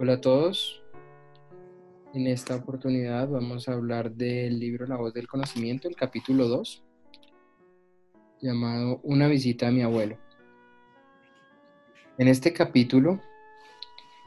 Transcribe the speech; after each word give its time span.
Hola 0.00 0.14
a 0.14 0.20
todos. 0.20 0.82
En 2.14 2.26
esta 2.26 2.56
oportunidad 2.56 3.28
vamos 3.28 3.68
a 3.68 3.74
hablar 3.74 4.10
del 4.10 4.58
libro 4.58 4.88
La 4.88 4.96
voz 4.96 5.14
del 5.14 5.28
conocimiento, 5.28 5.86
el 5.86 5.94
capítulo 5.94 6.48
2, 6.48 6.82
llamado 8.42 8.98
Una 9.04 9.28
visita 9.28 9.68
a 9.68 9.70
mi 9.70 9.82
abuelo. 9.82 10.18
En 12.18 12.26
este 12.26 12.52
capítulo, 12.52 13.20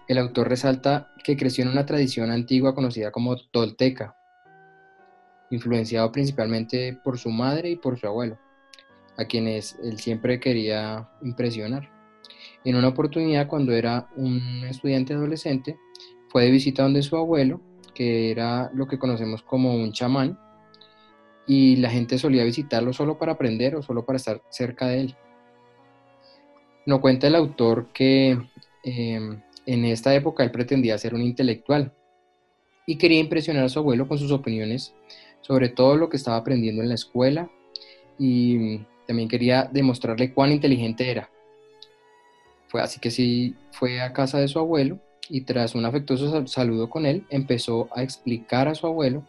el 0.08 0.20
autor 0.20 0.48
resalta 0.48 1.12
que 1.22 1.36
creció 1.36 1.66
en 1.66 1.72
una 1.72 1.86
tradición 1.86 2.32
antigua 2.32 2.74
conocida 2.74 3.12
como 3.12 3.36
tolteca, 3.36 4.16
influenciado 5.52 6.14
principalmente 6.14 6.98
por 7.04 7.18
su 7.18 7.30
madre 7.30 7.72
y 7.72 7.76
por 7.76 8.00
su 8.00 8.08
abuelo, 8.08 8.40
a 9.18 9.26
quienes 9.26 9.78
él 9.84 10.00
siempre 10.00 10.40
quería 10.40 11.10
impresionar. 11.22 11.97
En 12.68 12.76
una 12.76 12.90
oportunidad, 12.90 13.48
cuando 13.48 13.72
era 13.72 14.10
un 14.18 14.66
estudiante 14.70 15.14
adolescente, 15.14 15.78
fue 16.28 16.44
de 16.44 16.52
visita 16.52 16.84
donde 16.84 17.02
su 17.02 17.16
abuelo, 17.16 17.62
que 17.94 18.30
era 18.30 18.70
lo 18.74 18.90
que 18.90 19.00
conocemos 19.00 19.42
como 19.42 19.74
un 19.74 19.94
chamán, 19.94 20.38
y 21.48 21.78
la 21.78 21.90
gente 21.90 22.18
solía 22.18 22.44
visitarlo 22.44 22.92
solo 22.92 23.18
para 23.18 23.32
aprender 23.32 23.78
o 23.78 23.82
solo 23.82 24.06
para 24.06 24.18
estar 24.18 24.42
cerca 24.50 24.88
de 24.88 25.00
él. 25.00 25.16
No 26.86 27.00
cuenta 27.00 27.28
el 27.28 27.36
autor 27.36 27.88
que 27.94 28.38
em, 28.84 29.42
en 29.66 29.86
esta 29.86 30.14
época 30.14 30.44
él 30.44 30.52
pretendía 30.52 30.98
ser 30.98 31.16
un 31.16 31.22
intelectual 31.22 31.94
y 32.86 32.98
quería 32.98 33.22
impresionar 33.22 33.64
a 33.64 33.70
su 33.70 33.80
abuelo 33.80 34.10
con 34.10 34.18
sus 34.18 34.34
opiniones 34.34 34.94
sobre 35.40 35.70
todo 35.70 35.96
lo 35.96 36.10
que 36.10 36.18
estaba 36.18 36.36
aprendiendo 36.36 36.82
en 36.84 36.90
la 36.90 36.96
escuela 36.96 37.50
y 38.20 38.80
también 39.08 39.30
quería 39.30 39.70
demostrarle 39.72 40.34
cuán 40.34 40.52
inteligente 40.52 41.10
era. 41.10 41.30
Fue 42.68 42.82
así 42.82 43.00
que 43.00 43.12
sí 43.12 43.56
fue 43.72 44.02
a 44.02 44.14
casa 44.14 44.40
de 44.40 44.48
su 44.48 44.60
abuelo 44.60 45.00
y 45.30 45.42
tras 45.42 45.76
un 45.76 45.86
afectuoso 45.86 46.48
saludo 46.48 46.90
con 46.90 47.06
él 47.06 47.26
empezó 47.30 47.90
a 47.96 48.04
explicar 48.04 48.68
a 48.68 48.76
su 48.76 48.88
abuelo 48.88 49.24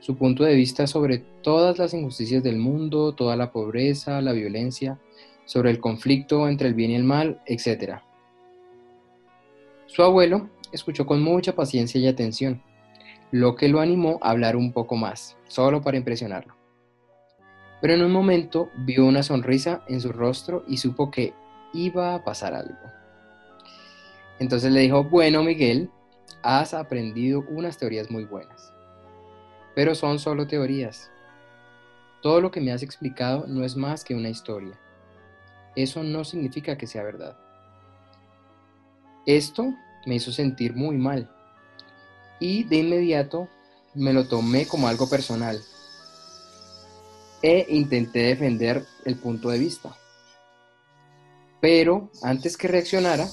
su 0.00 0.16
punto 0.16 0.42
de 0.42 0.56
vista 0.56 0.88
sobre 0.88 1.18
todas 1.42 1.78
las 1.78 1.94
injusticias 1.94 2.42
del 2.42 2.58
mundo, 2.58 3.14
toda 3.14 3.36
la 3.36 3.52
pobreza, 3.52 4.20
la 4.20 4.32
violencia, 4.32 4.98
sobre 5.44 5.70
el 5.70 5.78
conflicto 5.78 6.48
entre 6.48 6.66
el 6.66 6.74
bien 6.74 6.90
y 6.90 6.96
el 6.96 7.04
mal, 7.04 7.40
etc. 7.46 8.00
Su 9.86 10.02
abuelo 10.02 10.50
escuchó 10.72 11.06
con 11.06 11.22
mucha 11.22 11.54
paciencia 11.54 12.00
y 12.00 12.08
atención, 12.08 12.62
lo 13.30 13.54
que 13.54 13.68
lo 13.68 13.78
animó 13.78 14.18
a 14.22 14.30
hablar 14.30 14.56
un 14.56 14.72
poco 14.72 14.96
más, 14.96 15.36
solo 15.46 15.82
para 15.82 15.98
impresionarlo. 15.98 16.56
Pero 17.80 17.94
en 17.94 18.02
un 18.02 18.12
momento 18.12 18.70
vio 18.78 19.06
una 19.06 19.22
sonrisa 19.22 19.84
en 19.86 20.00
su 20.00 20.10
rostro 20.12 20.64
y 20.66 20.78
supo 20.78 21.12
que 21.12 21.32
iba 21.72 22.14
a 22.14 22.24
pasar 22.24 22.54
algo. 22.54 22.78
Entonces 24.38 24.72
le 24.72 24.80
dijo, 24.80 25.04
bueno 25.04 25.42
Miguel, 25.42 25.90
has 26.42 26.74
aprendido 26.74 27.44
unas 27.48 27.78
teorías 27.78 28.10
muy 28.10 28.24
buenas, 28.24 28.72
pero 29.74 29.94
son 29.94 30.18
solo 30.18 30.46
teorías. 30.46 31.10
Todo 32.20 32.40
lo 32.40 32.50
que 32.50 32.60
me 32.60 32.72
has 32.72 32.82
explicado 32.82 33.46
no 33.46 33.64
es 33.64 33.76
más 33.76 34.04
que 34.04 34.14
una 34.14 34.28
historia. 34.28 34.78
Eso 35.74 36.02
no 36.02 36.24
significa 36.24 36.76
que 36.76 36.86
sea 36.86 37.02
verdad. 37.02 37.36
Esto 39.26 39.74
me 40.06 40.16
hizo 40.16 40.32
sentir 40.32 40.74
muy 40.74 40.96
mal 40.96 41.30
y 42.40 42.64
de 42.64 42.76
inmediato 42.78 43.48
me 43.94 44.12
lo 44.12 44.26
tomé 44.26 44.66
como 44.66 44.88
algo 44.88 45.08
personal 45.08 45.60
e 47.42 47.66
intenté 47.68 48.20
defender 48.20 48.84
el 49.04 49.16
punto 49.16 49.50
de 49.50 49.58
vista. 49.58 49.96
Pero 51.62 52.10
antes 52.24 52.56
que 52.56 52.66
reaccionara, 52.66 53.28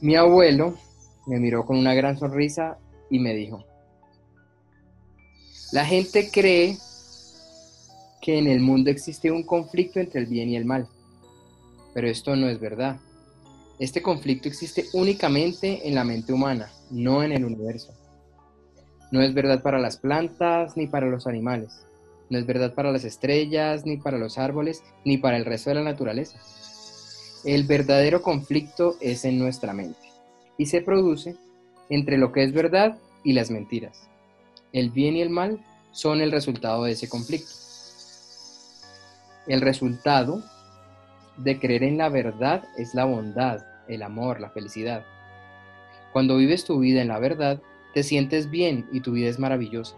mi 0.00 0.16
abuelo 0.16 0.78
me 1.26 1.38
miró 1.38 1.66
con 1.66 1.76
una 1.76 1.92
gran 1.92 2.18
sonrisa 2.18 2.78
y 3.10 3.18
me 3.18 3.34
dijo, 3.34 3.66
la 5.72 5.84
gente 5.84 6.30
cree 6.32 6.78
que 8.22 8.38
en 8.38 8.46
el 8.46 8.60
mundo 8.60 8.88
existe 8.88 9.30
un 9.30 9.42
conflicto 9.42 10.00
entre 10.00 10.20
el 10.20 10.26
bien 10.26 10.48
y 10.48 10.56
el 10.56 10.64
mal, 10.64 10.88
pero 11.92 12.08
esto 12.08 12.34
no 12.34 12.48
es 12.48 12.58
verdad. 12.58 12.98
Este 13.78 14.00
conflicto 14.00 14.48
existe 14.48 14.86
únicamente 14.94 15.86
en 15.86 15.94
la 15.94 16.04
mente 16.04 16.32
humana, 16.32 16.72
no 16.90 17.22
en 17.22 17.32
el 17.32 17.44
universo. 17.44 17.92
No 19.12 19.20
es 19.20 19.34
verdad 19.34 19.62
para 19.62 19.78
las 19.78 19.98
plantas 19.98 20.78
ni 20.78 20.86
para 20.86 21.08
los 21.08 21.26
animales. 21.26 21.84
No 22.30 22.38
es 22.38 22.46
verdad 22.46 22.74
para 22.74 22.90
las 22.90 23.04
estrellas, 23.04 23.84
ni 23.84 23.98
para 23.98 24.16
los 24.16 24.38
árboles, 24.38 24.82
ni 25.04 25.18
para 25.18 25.36
el 25.36 25.44
resto 25.44 25.68
de 25.68 25.76
la 25.76 25.82
naturaleza. 25.82 26.40
El 27.44 27.64
verdadero 27.64 28.20
conflicto 28.20 28.96
es 29.00 29.24
en 29.24 29.38
nuestra 29.38 29.72
mente 29.72 30.10
y 30.58 30.66
se 30.66 30.82
produce 30.82 31.36
entre 31.88 32.18
lo 32.18 32.32
que 32.32 32.42
es 32.42 32.52
verdad 32.52 32.98
y 33.24 33.32
las 33.32 33.50
mentiras. 33.50 34.08
El 34.74 34.90
bien 34.90 35.16
y 35.16 35.22
el 35.22 35.30
mal 35.30 35.58
son 35.90 36.20
el 36.20 36.32
resultado 36.32 36.84
de 36.84 36.92
ese 36.92 37.08
conflicto. 37.08 37.50
El 39.46 39.62
resultado 39.62 40.44
de 41.38 41.58
creer 41.58 41.82
en 41.82 41.96
la 41.96 42.10
verdad 42.10 42.64
es 42.76 42.94
la 42.94 43.06
bondad, 43.06 43.64
el 43.88 44.02
amor, 44.02 44.38
la 44.38 44.50
felicidad. 44.50 45.06
Cuando 46.12 46.36
vives 46.36 46.66
tu 46.66 46.78
vida 46.78 47.00
en 47.00 47.08
la 47.08 47.18
verdad, 47.18 47.62
te 47.94 48.02
sientes 48.02 48.50
bien 48.50 48.86
y 48.92 49.00
tu 49.00 49.12
vida 49.12 49.30
es 49.30 49.38
maravillosa. 49.38 49.96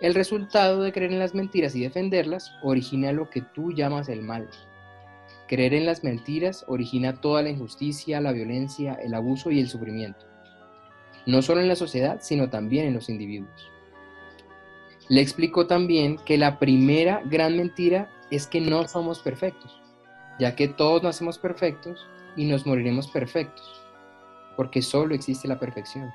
El 0.00 0.14
resultado 0.14 0.82
de 0.82 0.92
creer 0.92 1.12
en 1.12 1.20
las 1.20 1.36
mentiras 1.36 1.76
y 1.76 1.82
defenderlas 1.82 2.50
origina 2.64 3.12
lo 3.12 3.30
que 3.30 3.42
tú 3.42 3.72
llamas 3.72 4.08
el 4.08 4.22
mal, 4.22 4.50
Creer 5.46 5.74
en 5.74 5.84
las 5.84 6.02
mentiras 6.02 6.64
origina 6.68 7.20
toda 7.20 7.42
la 7.42 7.50
injusticia, 7.50 8.20
la 8.20 8.32
violencia, 8.32 8.94
el 8.94 9.12
abuso 9.12 9.50
y 9.50 9.60
el 9.60 9.68
sufrimiento, 9.68 10.24
no 11.26 11.42
solo 11.42 11.60
en 11.60 11.68
la 11.68 11.76
sociedad, 11.76 12.18
sino 12.22 12.48
también 12.48 12.86
en 12.86 12.94
los 12.94 13.10
individuos. 13.10 13.70
Le 15.08 15.20
explicó 15.20 15.66
también 15.66 16.16
que 16.24 16.38
la 16.38 16.58
primera 16.58 17.22
gran 17.26 17.58
mentira 17.58 18.10
es 18.30 18.46
que 18.46 18.60
no 18.60 18.88
somos 18.88 19.20
perfectos, 19.20 19.78
ya 20.38 20.56
que 20.56 20.66
todos 20.66 21.02
nacemos 21.02 21.38
perfectos 21.38 22.06
y 22.36 22.46
nos 22.46 22.64
moriremos 22.64 23.08
perfectos, 23.08 23.82
porque 24.56 24.80
solo 24.80 25.14
existe 25.14 25.46
la 25.46 25.60
perfección. 25.60 26.10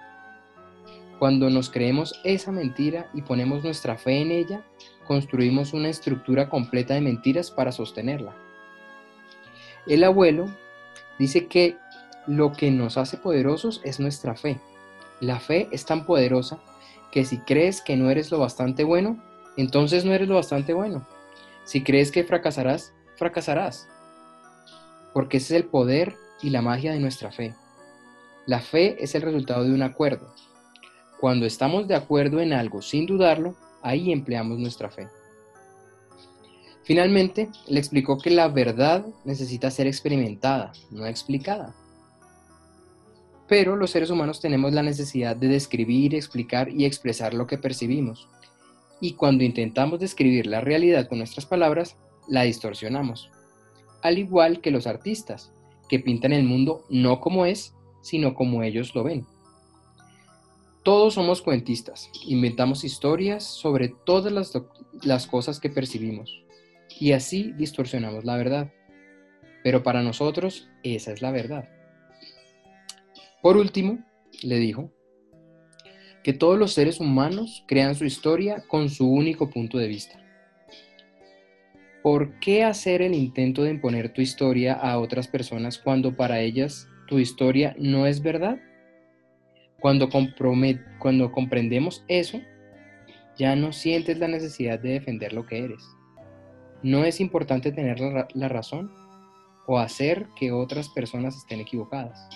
Cuando 1.19 1.51
nos 1.51 1.69
creemos 1.69 2.19
esa 2.23 2.51
mentira 2.51 3.11
y 3.13 3.21
ponemos 3.21 3.63
nuestra 3.63 3.95
fe 3.95 4.21
en 4.21 4.31
ella, 4.31 4.65
construimos 5.05 5.73
una 5.73 5.89
estructura 5.89 6.49
completa 6.49 6.95
de 6.95 7.01
mentiras 7.01 7.51
para 7.51 7.71
sostenerla. 7.71 8.48
El 9.89 10.03
abuelo 10.03 10.45
dice 11.17 11.47
que 11.47 11.75
lo 12.27 12.51
que 12.51 12.69
nos 12.69 12.95
hace 12.97 13.17
poderosos 13.17 13.81
es 13.83 13.99
nuestra 13.99 14.35
fe. 14.35 14.61
La 15.19 15.39
fe 15.39 15.67
es 15.71 15.83
tan 15.83 16.05
poderosa 16.05 16.59
que 17.11 17.25
si 17.25 17.39
crees 17.39 17.81
que 17.81 17.97
no 17.97 18.11
eres 18.11 18.29
lo 18.29 18.37
bastante 18.37 18.83
bueno, 18.83 19.17
entonces 19.57 20.05
no 20.05 20.13
eres 20.13 20.27
lo 20.27 20.35
bastante 20.35 20.73
bueno. 20.73 21.07
Si 21.63 21.81
crees 21.81 22.11
que 22.11 22.23
fracasarás, 22.23 22.93
fracasarás. 23.15 23.87
Porque 25.11 25.37
ese 25.37 25.55
es 25.55 25.63
el 25.63 25.67
poder 25.67 26.15
y 26.43 26.51
la 26.51 26.61
magia 26.61 26.91
de 26.91 26.99
nuestra 26.99 27.31
fe. 27.31 27.55
La 28.45 28.59
fe 28.59 29.03
es 29.03 29.15
el 29.15 29.23
resultado 29.23 29.63
de 29.63 29.73
un 29.73 29.81
acuerdo. 29.81 30.35
Cuando 31.19 31.47
estamos 31.47 31.87
de 31.87 31.95
acuerdo 31.95 32.41
en 32.41 32.53
algo 32.53 32.83
sin 32.83 33.07
dudarlo, 33.07 33.55
ahí 33.81 34.11
empleamos 34.11 34.59
nuestra 34.59 34.91
fe. 34.91 35.07
Finalmente, 36.89 37.49
le 37.67 37.77
explicó 37.77 38.17
que 38.17 38.31
la 38.31 38.47
verdad 38.47 39.05
necesita 39.23 39.69
ser 39.69 39.85
experimentada, 39.85 40.73
no 40.89 41.05
explicada. 41.05 41.75
Pero 43.47 43.75
los 43.75 43.91
seres 43.91 44.09
humanos 44.09 44.39
tenemos 44.39 44.73
la 44.73 44.81
necesidad 44.81 45.35
de 45.35 45.49
describir, 45.49 46.15
explicar 46.15 46.71
y 46.71 46.85
expresar 46.85 47.35
lo 47.35 47.45
que 47.45 47.59
percibimos. 47.59 48.27
Y 48.99 49.13
cuando 49.13 49.43
intentamos 49.43 49.99
describir 49.99 50.47
la 50.47 50.61
realidad 50.61 51.07
con 51.07 51.19
nuestras 51.19 51.45
palabras, 51.45 51.95
la 52.27 52.41
distorsionamos. 52.41 53.29
Al 54.01 54.17
igual 54.17 54.59
que 54.59 54.71
los 54.71 54.87
artistas, 54.87 55.51
que 55.89 55.99
pintan 55.99 56.33
el 56.33 56.43
mundo 56.43 56.87
no 56.89 57.21
como 57.21 57.45
es, 57.45 57.75
sino 58.01 58.33
como 58.33 58.63
ellos 58.63 58.95
lo 58.95 59.03
ven. 59.03 59.27
Todos 60.81 61.13
somos 61.13 61.43
cuentistas, 61.43 62.09
inventamos 62.25 62.83
historias 62.83 63.43
sobre 63.43 63.89
todas 63.89 64.33
las, 65.03 65.27
cosas 65.27 65.59
que 65.59 65.69
percibimos 65.69 66.48
y 66.99 67.13
así 67.13 67.53
distorsionamos 67.57 68.25
la 68.25 68.37
verdad. 68.37 68.71
Pero 69.63 69.83
para 69.83 70.03
nosotros 70.03 70.69
esa 70.83 71.11
es 71.11 71.21
la 71.21 71.31
verdad. 71.31 71.69
Por 73.41 73.57
último, 73.57 73.99
le 74.43 74.57
dijo, 74.57 74.91
que 76.23 76.33
todos 76.33 76.59
los 76.59 76.73
seres 76.73 76.99
humanos 76.99 77.63
crean 77.67 77.95
su 77.95 78.05
historia 78.05 78.63
con 78.67 78.89
su 78.89 79.09
único 79.09 79.49
punto 79.49 79.77
de 79.77 79.87
vista. 79.87 80.19
¿Por 82.03 82.39
qué 82.39 82.63
hacer 82.63 83.01
el 83.01 83.13
intento 83.13 83.63
de 83.63 83.71
imponer 83.71 84.13
tu 84.13 84.21
historia 84.21 84.73
a 84.73 84.99
otras 84.99 85.27
personas 85.27 85.77
cuando 85.77 86.15
para 86.15 86.39
ellas 86.39 86.87
tu 87.07 87.19
historia 87.19 87.75
no 87.77 88.05
es 88.05 88.21
verdad? 88.21 88.59
Cuando, 89.79 90.09
cuando 90.99 91.31
comprendemos 91.31 92.03
eso, 92.07 92.41
ya 93.37 93.55
no 93.55 93.71
sientes 93.71 94.17
la 94.19 94.27
necesidad 94.27 94.79
de 94.79 94.91
defender 94.91 95.33
lo 95.33 95.45
que 95.45 95.63
eres. 95.63 95.83
No 96.81 97.03
es 97.03 97.19
importante 97.19 97.71
tener 97.71 97.99
la, 97.99 98.49
razón 98.49 98.91
o 99.67 99.79
hacer 99.79 100.27
que 100.37 100.51
otras 100.51 100.89
personas 100.89 101.35
estén 101.35 101.59
equivocadas. 101.59 102.29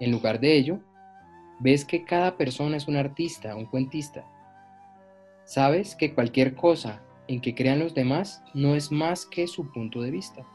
En 0.00 0.10
lugar 0.10 0.40
de 0.40 0.56
ello, 0.56 0.80
ves 1.60 1.84
que 1.84 2.04
cada 2.04 2.36
persona 2.36 2.76
es 2.76 2.88
un 2.88 2.96
artista, 2.96 3.54
un 3.54 3.66
cuentista. 3.66 4.24
Sabes 5.44 5.94
que 5.94 6.14
cualquier 6.14 6.54
cosa 6.54 7.02
en 7.28 7.40
que 7.40 7.54
crean 7.54 7.80
los 7.80 7.94
demás 7.94 8.42
no 8.54 8.74
es 8.74 8.90
más 8.90 9.26
que 9.26 9.46
su 9.46 9.70
punto 9.72 10.00
de 10.00 10.10
vista 10.10 10.46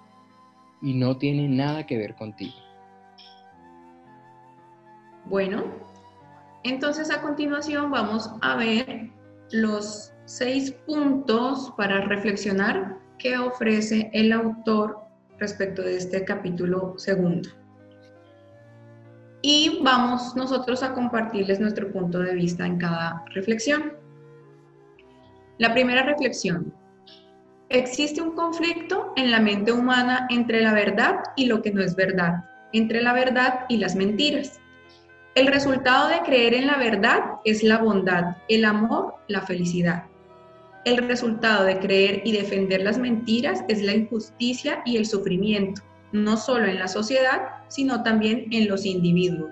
y 0.82 0.94
no 0.94 1.18
tiene 1.18 1.48
nada 1.48 1.86
que 1.86 1.98
ver 1.98 2.16
contigo. 2.16 2.56
Bueno, 5.26 5.64
entonces 6.64 7.12
a 7.12 7.22
continuación 7.22 7.92
vamos 7.92 8.32
a 8.42 8.56
ver 8.56 9.12
los 9.52 10.14
seis 10.26 10.72
puntos 10.86 11.74
para 11.78 12.02
reflexionar 12.02 12.98
que 13.22 13.38
ofrece 13.38 14.10
el 14.14 14.34
autor 14.34 14.98
respecto 15.38 15.84
de 15.84 15.98
este 15.98 16.26
capítulo 16.26 16.96
segundo. 16.98 17.50
Y 19.44 19.80
vamos 19.84 20.36
nosotros 20.36 20.84
a 20.84 20.94
compartirles 20.94 21.60
nuestro 21.60 21.92
punto 21.92 22.20
de 22.20 22.34
vista 22.34 22.66
en 22.66 22.78
cada 22.78 23.24
reflexión. 23.34 23.94
La 25.58 25.74
primera 25.74 26.04
reflexión. 26.04 26.74
Existe 27.70 28.22
un 28.22 28.36
conflicto 28.36 29.14
en 29.16 29.32
la 29.32 29.40
mente 29.40 29.72
humana 29.72 30.28
entre 30.30 30.62
la 30.62 30.74
verdad 30.74 31.20
y 31.36 31.46
lo 31.46 31.62
que 31.62 31.72
no 31.72 31.82
es 31.82 31.96
verdad, 31.96 32.44
entre 32.74 33.02
la 33.02 33.14
verdad 33.14 33.66
y 33.70 33.78
las 33.78 33.96
mentiras. 33.96 34.60
El 35.36 35.48
resultado 35.48 36.10
de 36.10 36.22
creer 36.22 36.54
en 36.54 36.68
la 36.68 36.78
verdad 36.78 37.22
es 37.46 37.64
la 37.64 37.78
bondad, 37.78 38.38
el 38.50 38.66
amor, 38.66 39.16
la 39.28 39.42
felicidad. 39.42 40.11
El 40.84 40.98
resultado 41.08 41.66
de 41.66 41.80
creer 41.80 42.22
y 42.26 42.32
defender 42.32 42.82
las 42.82 42.98
mentiras 42.98 43.64
es 43.68 43.84
la 43.84 43.94
injusticia 43.94 44.82
y 44.86 44.98
el 44.98 45.06
sufrimiento, 45.06 45.82
no 46.12 46.38
solo 46.38 46.66
en 46.66 46.80
la 46.80 46.88
sociedad, 46.88 47.50
sino 47.68 48.02
también 48.02 48.48
en 48.52 48.68
los 48.68 48.86
individuos. 48.86 49.52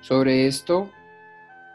Sobre 0.00 0.46
esto, 0.46 0.90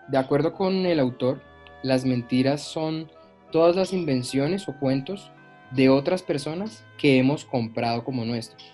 de 0.10 0.18
acuerdo 0.18 0.54
con 0.54 0.86
el 0.86 1.00
autor, 1.00 1.42
las 1.81 2.04
mentiras 2.04 2.62
son 2.62 3.10
todas 3.52 3.75
las 3.75 3.94
invenciones 3.94 4.68
o 4.68 4.78
cuentos 4.78 5.31
de 5.72 5.90
otras 5.90 6.24
personas 6.24 6.86
que 6.98 7.18
hemos 7.18 7.46
comprado 7.46 8.04
como 8.04 8.25
nuestros 8.25 8.74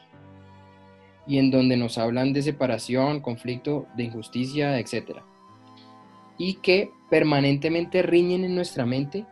y 1.30 1.38
en 1.38 1.52
donde 1.52 1.78
nos 1.78 2.00
hablan 2.00 2.34
de 2.34 2.42
separación, 2.42 3.20
conflicto, 3.20 3.86
de 3.96 4.06
injusticia, 4.06 4.80
etc. 4.80 5.20
Y 6.40 6.56
que 6.56 6.92
permanentemente 7.10 8.02
riñen 8.02 8.44
en 8.44 8.56
nuestra 8.56 8.86
mente 8.86 9.26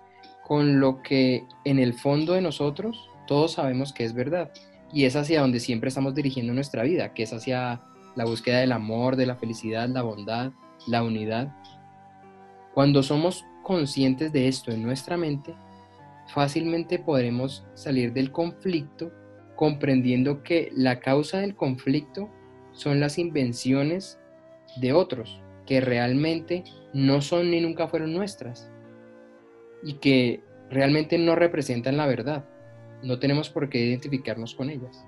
con 0.46 0.80
lo 0.80 1.02
que 1.02 1.46
en 1.66 1.80
el 1.80 1.94
fondo 1.94 2.34
de 2.34 2.42
nosotros 2.42 3.10
todos 3.28 3.54
sabemos 3.54 3.94
que 3.94 4.06
es 4.06 4.14
verdad. 4.14 4.52
Y 4.94 5.04
es 5.04 5.16
hacia 5.16 5.42
donde 5.42 5.60
siempre 5.60 5.90
estamos 5.90 6.16
dirigiendo 6.16 6.54
nuestra 6.54 6.84
vida, 6.84 7.14
que 7.14 7.24
es 7.24 7.34
hacia 7.34 7.82
la 8.16 8.26
búsqueda 8.26 8.60
del 8.60 8.72
amor, 8.72 9.18
de 9.18 9.26
la 9.26 9.36
felicidad, 9.36 9.90
la 9.90 10.02
bondad, 10.02 10.52
la 10.88 11.04
unidad. 11.04 11.54
Cuando 12.74 13.04
somos 13.04 13.46
conscientes 13.64 14.32
de 14.32 14.48
esto 14.48 14.72
en 14.72 14.84
nuestra 14.84 15.18
mente, 15.18 15.54
fácilmente 16.34 17.00
podremos 17.00 17.66
salir 17.74 18.14
del 18.14 18.32
conflicto 18.32 19.12
comprendiendo 19.56 20.44
que 20.44 20.72
la 20.74 21.00
causa 21.00 21.40
del 21.40 21.56
conflicto 21.56 22.30
son 22.72 23.00
las 23.00 23.18
invenciones 23.18 24.20
de 24.80 24.94
otros, 24.94 25.42
que 25.66 25.82
realmente 25.82 26.64
no 26.98 27.22
son 27.22 27.52
ni 27.52 27.62
nunca 27.62 27.88
fueron 27.88 28.12
nuestras 28.12 28.72
y 29.84 29.94
que 30.00 30.44
realmente 30.72 31.20
no 31.20 31.36
representan 31.36 31.96
la 31.96 32.08
verdad. 32.08 32.44
No 33.04 33.20
tenemos 33.20 33.52
por 33.52 33.70
qué 33.70 33.78
identificarnos 33.78 34.56
con 34.56 34.72
ellas. 34.72 35.06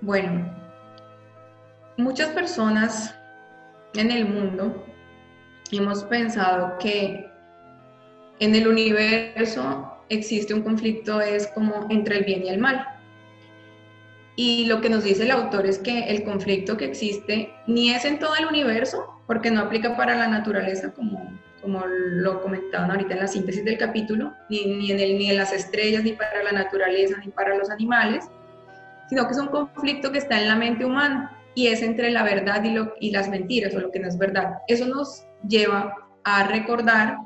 Bueno, 0.00 0.48
muchas 1.96 2.28
personas 2.28 3.18
en 3.94 4.12
el 4.12 4.28
mundo 4.28 4.86
hemos 5.72 6.04
pensado 6.04 6.78
que 6.78 7.28
en 8.38 8.54
el 8.54 8.68
universo 8.68 9.92
existe 10.08 10.54
un 10.54 10.62
conflicto 10.62 11.20
es 11.20 11.48
como 11.48 11.88
entre 11.90 12.18
el 12.18 12.24
bien 12.24 12.44
y 12.44 12.50
el 12.50 12.60
mal. 12.60 12.97
Y 14.38 14.66
lo 14.66 14.80
que 14.80 14.88
nos 14.88 15.02
dice 15.02 15.24
el 15.24 15.32
autor 15.32 15.66
es 15.66 15.80
que 15.80 16.04
el 16.10 16.22
conflicto 16.22 16.76
que 16.76 16.84
existe 16.84 17.52
ni 17.66 17.90
es 17.90 18.04
en 18.04 18.20
todo 18.20 18.36
el 18.36 18.46
universo, 18.46 19.20
porque 19.26 19.50
no 19.50 19.62
aplica 19.62 19.96
para 19.96 20.14
la 20.14 20.28
naturaleza, 20.28 20.92
como, 20.92 21.36
como 21.60 21.84
lo 21.84 22.40
comentaban 22.40 22.88
ahorita 22.88 23.14
en 23.14 23.18
la 23.18 23.26
síntesis 23.26 23.64
del 23.64 23.76
capítulo, 23.78 24.32
ni, 24.48 24.64
ni, 24.64 24.92
en 24.92 25.00
el, 25.00 25.18
ni 25.18 25.28
en 25.28 25.38
las 25.38 25.52
estrellas, 25.52 26.04
ni 26.04 26.12
para 26.12 26.44
la 26.44 26.52
naturaleza, 26.52 27.16
ni 27.18 27.32
para 27.32 27.56
los 27.56 27.68
animales, 27.68 28.26
sino 29.08 29.26
que 29.26 29.32
es 29.32 29.40
un 29.40 29.48
conflicto 29.48 30.12
que 30.12 30.18
está 30.18 30.40
en 30.40 30.46
la 30.46 30.54
mente 30.54 30.84
humana 30.84 31.36
y 31.56 31.66
es 31.66 31.82
entre 31.82 32.12
la 32.12 32.22
verdad 32.22 32.62
y, 32.62 32.70
lo, 32.70 32.94
y 33.00 33.10
las 33.10 33.28
mentiras 33.28 33.74
o 33.74 33.80
lo 33.80 33.90
que 33.90 33.98
no 33.98 34.06
es 34.06 34.16
verdad. 34.18 34.58
Eso 34.68 34.86
nos 34.86 35.26
lleva 35.48 35.96
a 36.22 36.44
recordar 36.46 37.16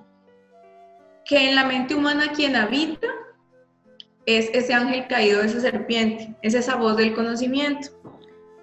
que 1.27 1.51
en 1.51 1.57
la 1.57 1.67
mente 1.67 1.95
humana 1.95 2.33
quien 2.35 2.57
habita 2.57 3.09
es 4.27 4.51
ese 4.53 4.73
ángel 4.73 5.07
caído 5.09 5.43
esa 5.43 5.61
serpiente, 5.61 6.35
es 6.43 6.55
esa 6.55 6.77
voz 6.77 6.97
del 6.97 7.15
conocimiento 7.15 7.89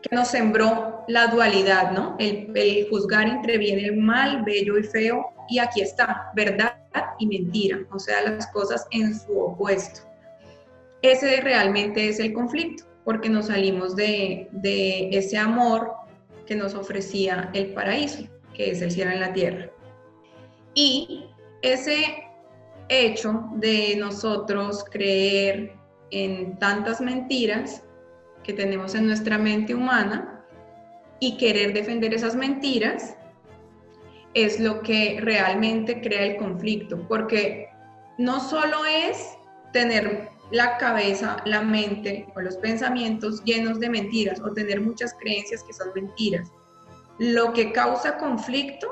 que 0.02 0.16
nos 0.16 0.30
sembró 0.30 1.04
la 1.08 1.28
dualidad, 1.28 1.92
¿no? 1.92 2.16
El, 2.20 2.88
juzgar 2.90 3.28
entre 3.28 3.58
bien 3.58 3.80
y 3.80 3.92
mal, 3.92 4.44
bello 4.44 4.78
y 4.78 4.84
feo, 4.84 5.34
y 5.50 5.60
aquí 5.60 5.82
está, 5.82 6.32
verdad 6.36 6.76
y 7.20 7.28
mentira, 7.28 7.80
o 7.92 8.00
sea, 8.00 8.22
las 8.22 8.48
cosas 8.48 8.88
en 8.92 9.20
su 9.20 9.38
opuesto. 9.38 10.02
Ese 11.02 11.42
realmente 11.42 12.08
es 12.08 12.20
el 12.20 12.34
conflicto, 12.34 12.86
porque 13.04 13.30
nos 13.30 13.48
salimos 13.48 13.96
de, 13.96 14.48
de 14.52 15.10
ese 15.12 15.38
amor 15.38 15.92
que 16.46 16.56
nos 16.56 16.76
ofrecía 16.76 17.50
el 17.54 17.74
paraíso, 17.74 18.24
que 18.54 18.72
es 18.72 18.82
el 18.82 18.92
cielo 18.92 19.12
en 19.12 19.20
la 19.20 19.34
tierra. 19.34 19.70
Y 20.76 21.26
ese 21.62 22.29
hecho 22.90 23.46
de 23.56 23.96
nosotros 23.98 24.84
creer 24.92 25.76
en 26.12 26.58
tantas 26.58 27.00
mentiras 27.00 27.84
que 28.44 28.54
tenemos 28.54 28.96
en 28.96 29.08
nuestra 29.08 29.38
mente 29.38 29.76
humana 29.76 30.44
y 31.20 31.38
querer 31.38 31.74
defender 31.74 32.14
esas 32.14 32.36
mentiras 32.36 33.16
es 34.34 34.60
lo 34.60 34.82
que 34.82 35.20
realmente 35.22 36.02
crea 36.02 36.24
el 36.24 36.38
conflicto, 36.38 37.08
porque 37.08 37.70
no 38.18 38.40
solo 38.40 38.86
es 38.86 39.38
tener 39.74 40.30
la 40.52 40.78
cabeza, 40.78 41.38
la 41.46 41.62
mente 41.62 42.28
o 42.36 42.42
los 42.42 42.58
pensamientos 42.58 43.44
llenos 43.44 43.80
de 43.80 43.90
mentiras 43.90 44.40
o 44.42 44.52
tener 44.52 44.82
muchas 44.82 45.14
creencias 45.20 45.64
que 45.64 45.74
son 45.74 45.90
mentiras. 45.94 46.52
Lo 47.20 47.54
que 47.54 47.72
causa 47.72 48.18
conflicto 48.18 48.88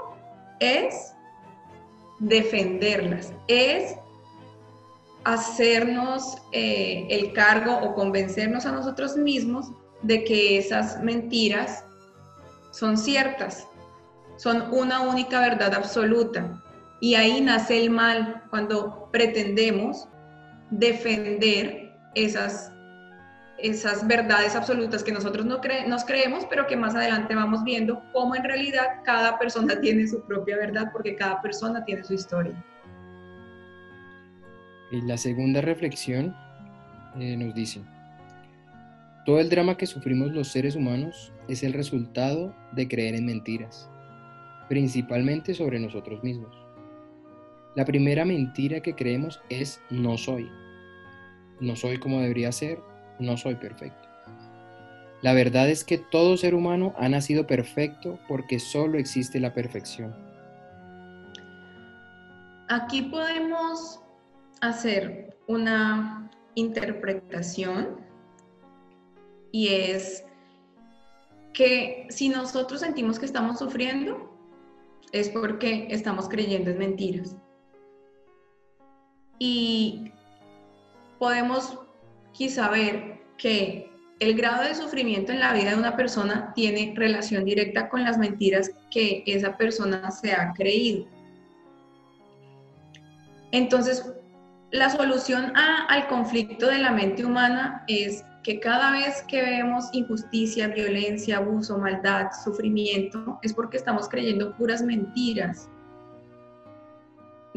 es 0.60 1.16
defenderlas, 2.19 3.33
es 3.47 3.95
hacernos 5.24 6.38
eh, 6.51 7.05
el 7.09 7.33
cargo 7.33 7.77
o 7.77 7.93
convencernos 7.93 8.65
a 8.65 8.71
nosotros 8.71 9.17
mismos 9.17 9.71
de 10.01 10.24
que 10.24 10.57
esas 10.57 11.03
mentiras 11.03 11.83
son 12.71 12.97
ciertas, 12.97 13.67
son 14.38 14.69
una 14.71 15.01
única 15.01 15.39
verdad 15.39 15.74
absoluta. 15.74 16.63
Y 17.01 17.15
ahí 17.15 17.41
nace 17.41 17.79
el 17.79 17.89
mal 17.89 18.43
cuando 18.50 19.09
pretendemos 19.12 20.07
defender 20.71 21.93
esas, 22.15 22.71
esas 23.58 24.06
verdades 24.08 24.56
absolutas 24.56 25.04
que 25.04 25.12
nosotros 25.12 25.46
no 25.46 25.60
nos 25.88 26.06
creemos, 26.06 26.46
pero 26.50 26.68
que 26.68 26.76
más 26.76 26.96
adelante 26.96 27.36
vamos 27.36 27.64
viendo 27.64 28.04
cómo 28.14 28.36
en 28.36 28.44
realidad 28.44 29.02
cada 29.04 29.40
persona 29.40 29.80
tiene 29.80 30.08
su 30.08 30.22
propia 30.26 30.58
verdad 30.58 30.92
porque 30.92 31.16
cada 31.16 31.42
persona 31.42 31.84
tiene 31.84 32.04
su 32.04 32.14
historia. 32.14 32.54
Y 34.92 35.02
la 35.02 35.18
segunda 35.18 35.62
reflexión 35.62 36.36
eh, 37.20 37.36
nos 37.36 37.54
dice, 37.56 37.82
todo 39.26 39.40
el 39.40 39.50
drama 39.50 39.76
que 39.76 39.86
sufrimos 39.86 40.32
los 40.32 40.48
seres 40.48 40.76
humanos 40.76 41.34
es 41.50 41.64
el 41.64 41.74
resultado 41.74 42.56
de 42.72 42.88
creer 42.88 43.16
en 43.16 43.26
mentiras, 43.26 43.90
principalmente 44.70 45.54
sobre 45.54 45.80
nosotros 45.80 46.24
mismos. 46.24 46.56
La 47.76 47.86
primera 47.86 48.24
mentira 48.24 48.80
que 48.80 48.96
creemos 48.96 49.42
es 49.50 49.82
no 49.90 50.18
soy. 50.18 50.50
No 51.60 51.76
soy 51.76 51.98
como 51.98 52.22
debería 52.22 52.52
ser, 52.52 52.80
no 53.19 53.38
soy 53.38 53.55
perfecto. 53.55 54.07
La 55.21 55.33
verdad 55.33 55.69
es 55.69 55.83
que 55.83 55.97
todo 55.97 56.38
ser 56.38 56.53
humano 56.53 56.93
ha 56.97 57.09
nacido 57.09 57.47
perfecto 57.47 58.19
porque 58.27 58.59
solo 58.59 59.00
existe 59.00 59.39
la 59.39 59.53
perfección. 59.53 60.15
Aquí 62.69 63.03
podemos 63.03 64.00
hacer 64.62 65.38
una 65.47 66.29
interpretación 66.55 68.01
y 69.51 69.69
es 69.69 70.24
que 71.53 72.05
si 72.09 72.29
nosotros 72.29 72.81
sentimos 72.81 73.17
que 73.17 73.25
estamos 73.25 73.57
sufriendo, 73.57 74.31
es 75.12 75.29
porque 75.29 75.88
estamos 75.89 76.29
creyendo 76.29 76.69
en 76.69 76.77
mentiras. 76.77 77.36
Y 79.39 80.12
podemos 81.17 81.79
quizá 82.38 82.70
ver 82.70 83.20
que 83.38 83.91
el 84.20 84.36
grado 84.36 84.63
de 84.63 84.75
sufrimiento 84.75 85.32
en 85.32 85.39
la 85.39 85.53
vida 85.53 85.72
de 85.72 85.77
una 85.77 85.96
persona 85.96 86.51
tiene 86.56 86.94
relación 86.96 87.46
directa 87.46 87.89
con 87.89 88.03
las 88.03 88.17
mentiras 88.17 88.72
que 88.91 89.24
esa 89.25 89.58
persona 89.58 90.10
se 90.12 90.32
ha 90.32 90.53
creído. 90.53 91.08
Entonces, 93.51 94.12
la 94.72 94.89
solución 94.89 95.53
al 95.56 96.08
conflicto 96.08 96.67
de 96.67 96.79
la 96.79 96.91
mente 96.91 97.25
humana 97.25 97.84
es 97.88 98.24
que 98.44 98.60
cada 98.60 98.91
vez 98.91 99.24
que 99.27 99.41
vemos 99.41 99.86
injusticia, 99.94 100.67
violencia, 100.67 101.38
abuso, 101.38 101.77
maldad, 101.77 102.27
sufrimiento, 102.44 103.39
es 103.44 103.53
porque 103.53 103.77
estamos 103.77 104.10
creyendo 104.10 104.56
puras 104.56 104.82
mentiras. 104.82 105.70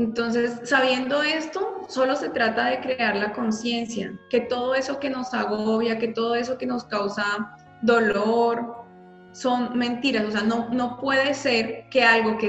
Entonces, 0.00 0.60
sabiendo 0.64 1.22
esto, 1.22 1.82
solo 1.88 2.16
se 2.16 2.30
trata 2.30 2.70
de 2.70 2.80
crear 2.80 3.16
la 3.16 3.34
conciencia, 3.34 4.18
que 4.30 4.40
todo 4.40 4.74
eso 4.74 4.98
que 4.98 5.10
nos 5.10 5.34
agobia, 5.34 5.98
que 5.98 6.08
todo 6.08 6.34
eso 6.36 6.56
que 6.56 6.64
nos 6.64 6.84
causa 6.84 7.54
dolor, 7.82 8.86
son 9.32 9.76
mentiras. 9.76 10.26
O 10.26 10.30
sea, 10.30 10.40
no, 10.40 10.70
no 10.70 10.96
puede 10.98 11.34
ser 11.34 11.86
que 11.90 12.02
algo 12.02 12.38
que 12.38 12.48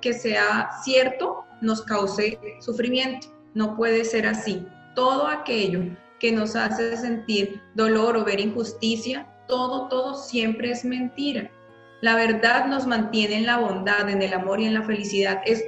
que 0.00 0.12
sea 0.14 0.70
cierto 0.82 1.44
nos 1.60 1.82
cause 1.82 2.38
sufrimiento. 2.60 3.28
No 3.52 3.76
puede 3.76 4.02
ser 4.06 4.26
así. 4.26 4.66
Todo 4.94 5.26
aquello 5.26 5.94
que 6.18 6.32
nos 6.32 6.56
hace 6.56 6.96
sentir 6.96 7.60
dolor 7.74 8.16
o 8.16 8.24
ver 8.24 8.40
injusticia, 8.40 9.28
todo, 9.46 9.88
todo 9.88 10.14
siempre 10.14 10.70
es 10.70 10.86
mentira. 10.86 11.50
La 12.00 12.14
verdad 12.14 12.66
nos 12.66 12.86
mantiene 12.86 13.36
en 13.36 13.46
la 13.46 13.58
bondad, 13.58 14.08
en 14.08 14.22
el 14.22 14.32
amor 14.32 14.60
y 14.60 14.66
en 14.66 14.74
la 14.74 14.82
felicidad. 14.82 15.40
Es, 15.44 15.64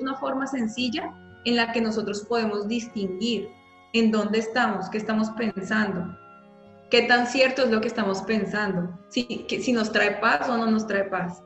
una 0.00 0.16
forma 0.16 0.46
sencilla 0.46 1.14
en 1.44 1.56
la 1.56 1.72
que 1.72 1.80
nosotros 1.80 2.24
podemos 2.28 2.66
distinguir 2.66 3.48
en 3.92 4.10
dónde 4.10 4.38
estamos, 4.38 4.88
qué 4.90 4.98
estamos 4.98 5.30
pensando, 5.30 6.16
qué 6.90 7.02
tan 7.02 7.26
cierto 7.26 7.62
es 7.62 7.70
lo 7.70 7.80
que 7.80 7.88
estamos 7.88 8.22
pensando, 8.22 8.98
si, 9.08 9.46
si 9.48 9.72
nos 9.72 9.92
trae 9.92 10.12
paz 10.20 10.48
o 10.48 10.56
no 10.56 10.66
nos 10.66 10.86
trae 10.86 11.04
paz. 11.04 11.42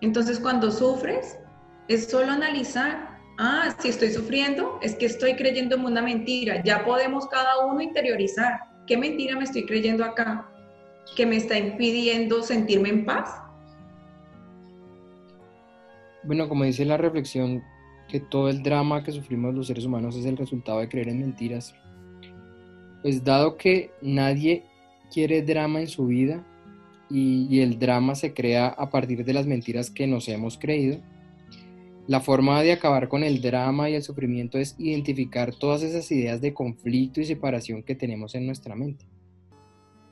Entonces 0.00 0.40
cuando 0.40 0.70
sufres, 0.70 1.38
es 1.88 2.10
solo 2.10 2.32
analizar, 2.32 3.18
ah, 3.38 3.74
si 3.78 3.88
estoy 3.88 4.10
sufriendo, 4.10 4.78
es 4.82 4.94
que 4.94 5.06
estoy 5.06 5.36
creyendo 5.36 5.76
en 5.76 5.84
una 5.84 6.02
mentira. 6.02 6.62
Ya 6.62 6.84
podemos 6.84 7.26
cada 7.28 7.66
uno 7.66 7.80
interiorizar, 7.80 8.60
¿qué 8.86 8.96
mentira 8.96 9.36
me 9.36 9.44
estoy 9.44 9.66
creyendo 9.66 10.04
acá? 10.04 10.48
Que 11.16 11.26
me 11.26 11.36
está 11.36 11.58
impidiendo 11.58 12.42
sentirme 12.42 12.88
en 12.90 13.04
paz? 13.04 13.42
Bueno, 16.24 16.48
como 16.48 16.64
dice 16.64 16.84
la 16.84 16.96
reflexión, 16.96 17.62
que 18.08 18.20
todo 18.20 18.48
el 18.48 18.62
drama 18.62 19.04
que 19.04 19.12
sufrimos 19.12 19.54
los 19.54 19.66
seres 19.66 19.84
humanos 19.84 20.16
es 20.16 20.24
el 20.24 20.36
resultado 20.36 20.80
de 20.80 20.88
creer 20.88 21.08
en 21.08 21.20
mentiras. 21.20 21.74
Pues 23.02 23.22
dado 23.22 23.56
que 23.56 23.90
nadie 24.02 24.64
quiere 25.12 25.42
drama 25.42 25.80
en 25.80 25.88
su 25.88 26.06
vida 26.06 26.44
y, 27.10 27.46
y, 27.48 27.60
el 27.60 27.78
drama 27.78 28.14
se 28.14 28.34
crea 28.34 28.68
a 28.68 28.90
partir 28.90 29.24
de 29.24 29.32
las 29.32 29.46
mentiras 29.46 29.90
que 29.90 30.06
nos 30.06 30.28
hemos 30.28 30.58
creído, 30.58 31.00
la 32.06 32.20
forma 32.20 32.62
de 32.62 32.72
acabar 32.72 33.08
con 33.08 33.22
el 33.22 33.40
drama 33.40 33.88
y 33.88 33.94
el 33.94 34.02
sufrimiento 34.02 34.58
es 34.58 34.74
identificar 34.78 35.54
todas 35.54 35.82
esas 35.82 36.10
ideas 36.10 36.40
de 36.40 36.54
conflicto 36.54 37.20
y 37.20 37.26
separación 37.26 37.82
que 37.82 37.94
tenemos 37.94 38.34
en 38.34 38.46
nuestra 38.46 38.74
mente 38.74 39.06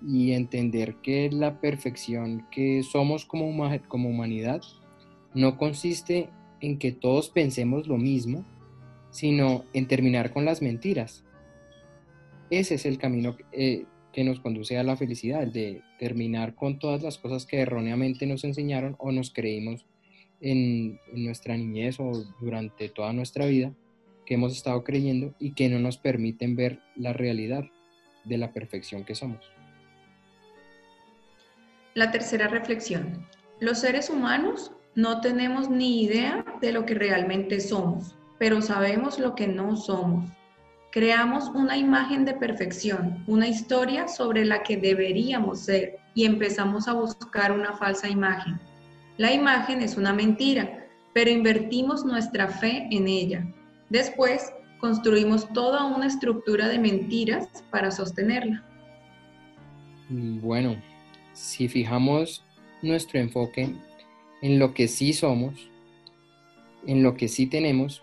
y 0.07 0.33
entender 0.33 0.97
que 0.97 1.31
la 1.31 1.61
perfección 1.61 2.47
que 2.51 2.83
somos 2.83 3.25
como, 3.25 3.53
como 3.89 4.09
humanidad 4.09 4.63
no 5.35 5.57
consiste 5.57 6.29
en 6.61 6.79
que 6.79 6.93
todos 6.93 7.29
pensemos 7.31 7.87
lo 7.87 7.99
mismo, 7.99 8.45
sino 9.11 9.65
en 9.73 9.87
terminar 9.87 10.33
con 10.33 10.45
las 10.45 10.63
mentiras. 10.63 11.25
Ese 12.51 12.75
es 12.75 12.87
el 12.87 12.99
camino 12.99 13.37
eh, 13.53 13.85
que 14.13 14.25
nos 14.25 14.41
conduce 14.41 14.79
a 14.79 14.85
la 14.85 14.97
felicidad, 14.97 15.43
el 15.43 15.53
de 15.53 15.83
terminar 15.99 16.55
con 16.55 16.79
todas 16.79 17.03
las 17.03 17.19
cosas 17.19 17.45
que 17.45 17.59
erróneamente 17.59 18.27
nos 18.27 18.45
enseñaron 18.45 18.97
o 18.99 19.13
nos 19.13 19.33
creímos 19.33 19.87
en 20.41 20.99
nuestra 21.13 21.57
niñez 21.57 21.99
o 21.99 22.13
durante 22.41 22.89
toda 22.89 23.13
nuestra 23.13 23.47
vida, 23.47 23.73
que 24.27 24.35
hemos 24.35 24.53
estado 24.53 24.85
creyendo 24.85 25.35
y 25.39 25.53
que 25.53 25.69
no 25.69 25.79
nos 25.79 25.99
permiten 25.99 26.57
ver 26.57 26.81
la 26.95 27.13
realidad 27.13 27.65
de 28.25 28.39
la 28.39 28.53
perfección 28.53 29.05
que 29.05 29.15
somos. 29.15 29.56
La 31.97 32.11
tercera 32.11 32.47
reflexión. 32.47 33.27
Los 33.59 33.79
seres 33.79 34.11
humanos 34.11 34.71
no 34.97 35.23
tenemos 35.23 35.71
ni 35.71 36.03
idea 36.03 36.45
de 36.61 36.71
lo 36.71 36.85
que 36.85 36.93
realmente 36.93 37.59
somos, 37.59 38.15
pero 38.39 38.61
sabemos 38.61 39.19
lo 39.19 39.35
que 39.35 39.49
no 39.49 39.79
somos. 39.79 40.31
Creamos 40.93 41.49
una 41.55 41.79
imagen 41.79 42.27
de 42.27 42.35
perfección, 42.35 43.25
una 43.27 43.49
historia 43.49 44.09
sobre 44.09 44.45
la 44.45 44.63
que 44.63 44.77
deberíamos 44.77 45.61
ser 45.61 45.97
y 46.15 46.27
empezamos 46.27 46.87
a 46.87 46.93
buscar 46.93 47.51
una 47.51 47.73
falsa 47.79 48.11
imagen. 48.11 48.61
La 49.17 49.33
imagen 49.33 49.81
es 49.81 49.97
una 49.97 50.13
mentira, 50.13 50.87
pero 51.15 51.31
invertimos 51.31 52.05
nuestra 52.05 52.49
fe 52.49 52.87
en 52.91 53.09
ella. 53.09 53.47
Después, 53.89 54.53
construimos 54.81 55.51
toda 55.55 55.87
una 55.87 56.09
estructura 56.09 56.69
de 56.69 56.79
mentiras 56.79 57.49
para 57.71 57.91
sostenerla. 57.91 58.63
Bueno, 60.11 60.77
si 61.37 61.69
fijamos 61.69 62.43
nuestro 62.83 63.21
enfoque 63.21 63.75
en 64.41 64.59
lo 64.59 64.73
que 64.73 64.89
sí 64.89 65.13
somos, 65.13 65.71
en 66.87 67.03
lo 67.03 67.15
que 67.15 67.29
sí 67.29 67.47
tenemos, 67.47 68.03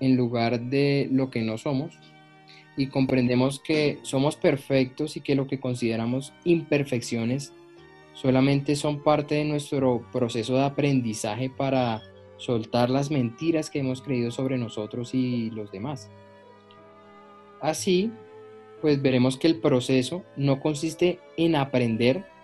en 0.00 0.16
lugar 0.16 0.60
de 0.60 1.08
lo 1.12 1.30
que 1.30 1.42
no 1.42 1.58
somos, 1.58 1.98
y 2.76 2.88
comprendemos 2.88 3.60
que 3.60 3.98
somos 4.02 4.36
perfectos 4.36 5.16
y 5.16 5.20
que 5.20 5.34
lo 5.34 5.46
que 5.46 5.60
consideramos 5.60 6.32
imperfecciones 6.44 7.52
solamente 8.14 8.74
son 8.74 9.02
parte 9.02 9.34
de 9.34 9.44
nuestro 9.44 10.06
proceso 10.10 10.54
de 10.56 10.64
aprendizaje 10.64 11.50
para 11.50 12.02
soltar 12.38 12.88
las 12.88 13.10
mentiras 13.10 13.68
que 13.68 13.80
hemos 13.80 14.00
creído 14.00 14.30
sobre 14.30 14.56
nosotros 14.56 15.14
y 15.14 15.50
los 15.50 15.70
demás. 15.70 16.10
Así, 17.60 18.10
pues 18.80 19.00
veremos 19.00 19.36
que 19.36 19.46
el 19.46 19.60
proceso 19.60 20.22
no 20.36 20.60
consiste 20.60 21.18
en 21.36 21.56
aprender 21.56 22.35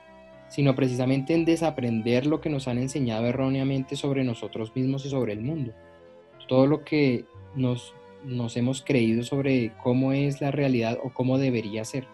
sino 0.53 0.75
precisamente 0.75 1.33
en 1.33 1.47
desaprender 1.47 2.27
lo 2.27 2.43
que 2.43 2.51
nos 2.51 2.69
han 2.69 2.77
enseñado 2.77 3.25
erróneamente 3.25 3.97
sobre 3.97 4.23
nosotros 4.23 4.77
mismos 4.77 5.07
y 5.07 5.09
sobre 5.09 5.33
el 5.33 5.41
mundo. 5.41 5.73
Todo 6.47 6.67
lo 6.67 6.85
que 6.85 7.25
nos, 7.55 7.95
nos 8.23 8.55
hemos 8.59 8.83
creído 8.83 9.23
sobre 9.23 9.73
cómo 9.83 10.13
es 10.13 10.43
la 10.43 10.51
realidad 10.51 10.99
o 11.03 11.09
cómo 11.09 11.39
debería 11.39 11.87
ser. 11.87 12.07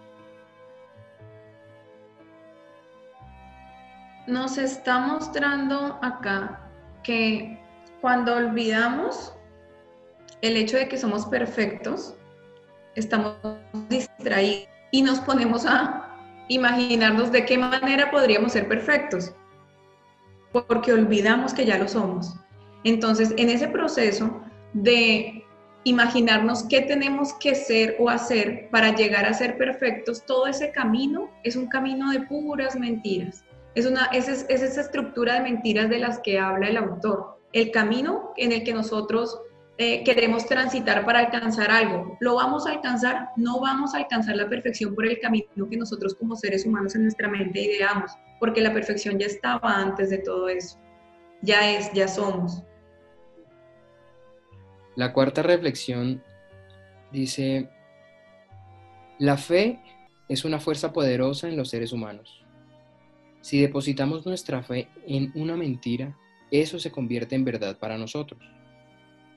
Nos 4.28 4.56
está 4.56 5.00
mostrando 5.00 5.98
acá 6.00 6.70
que 7.02 7.58
cuando 8.00 8.36
olvidamos 8.36 9.34
el 10.42 10.56
hecho 10.56 10.76
de 10.76 10.86
que 10.86 10.96
somos 10.96 11.26
perfectos, 11.26 12.14
estamos 12.94 13.34
distraídos 13.88 14.68
y 14.92 15.02
nos 15.02 15.18
ponemos 15.18 15.66
a 15.66 16.07
imaginarnos 16.48 17.30
de 17.30 17.44
qué 17.44 17.58
manera 17.58 18.10
podríamos 18.10 18.52
ser 18.52 18.68
perfectos, 18.68 19.34
porque 20.52 20.92
olvidamos 20.92 21.52
que 21.54 21.66
ya 21.66 21.78
lo 21.78 21.88
somos. 21.88 22.34
Entonces, 22.84 23.34
en 23.36 23.50
ese 23.50 23.68
proceso 23.68 24.40
de 24.72 25.44
imaginarnos 25.84 26.64
qué 26.64 26.82
tenemos 26.82 27.32
que 27.34 27.54
ser 27.54 27.96
o 27.98 28.08
hacer 28.08 28.68
para 28.70 28.94
llegar 28.94 29.26
a 29.26 29.34
ser 29.34 29.56
perfectos, 29.56 30.24
todo 30.26 30.46
ese 30.46 30.70
camino 30.70 31.30
es 31.44 31.56
un 31.56 31.68
camino 31.68 32.10
de 32.10 32.20
puras 32.20 32.76
mentiras. 32.76 33.44
Es, 33.74 33.86
una, 33.86 34.06
es, 34.06 34.28
es 34.28 34.62
esa 34.62 34.80
estructura 34.80 35.34
de 35.34 35.40
mentiras 35.40 35.88
de 35.88 35.98
las 35.98 36.18
que 36.20 36.38
habla 36.38 36.68
el 36.68 36.76
autor. 36.76 37.38
El 37.52 37.70
camino 37.70 38.32
en 38.36 38.52
el 38.52 38.64
que 38.64 38.74
nosotros 38.74 39.40
eh, 39.80 40.02
queremos 40.02 40.44
transitar 40.44 41.04
para 41.06 41.20
alcanzar 41.20 41.70
algo. 41.70 42.16
¿Lo 42.18 42.34
vamos 42.34 42.66
a 42.66 42.72
alcanzar? 42.72 43.30
No 43.36 43.60
vamos 43.60 43.94
a 43.94 43.98
alcanzar 43.98 44.34
la 44.34 44.48
perfección 44.48 44.92
por 44.92 45.06
el 45.06 45.20
camino 45.20 45.46
que 45.70 45.76
nosotros 45.76 46.16
como 46.16 46.34
seres 46.34 46.66
humanos 46.66 46.96
en 46.96 47.02
nuestra 47.02 47.28
mente 47.28 47.62
ideamos, 47.62 48.10
porque 48.40 48.60
la 48.60 48.74
perfección 48.74 49.20
ya 49.20 49.26
estaba 49.26 49.76
antes 49.76 50.10
de 50.10 50.18
todo 50.18 50.48
eso. 50.48 50.80
Ya 51.42 51.70
es, 51.70 51.92
ya 51.92 52.08
somos. 52.08 52.64
La 54.96 55.12
cuarta 55.12 55.44
reflexión 55.44 56.24
dice, 57.12 57.70
la 59.20 59.36
fe 59.36 59.80
es 60.28 60.44
una 60.44 60.58
fuerza 60.58 60.92
poderosa 60.92 61.48
en 61.48 61.56
los 61.56 61.70
seres 61.70 61.92
humanos. 61.92 62.44
Si 63.42 63.60
depositamos 63.60 64.26
nuestra 64.26 64.60
fe 64.64 64.88
en 65.06 65.30
una 65.36 65.56
mentira, 65.56 66.18
eso 66.50 66.80
se 66.80 66.90
convierte 66.90 67.36
en 67.36 67.44
verdad 67.44 67.78
para 67.78 67.96
nosotros. 67.96 68.57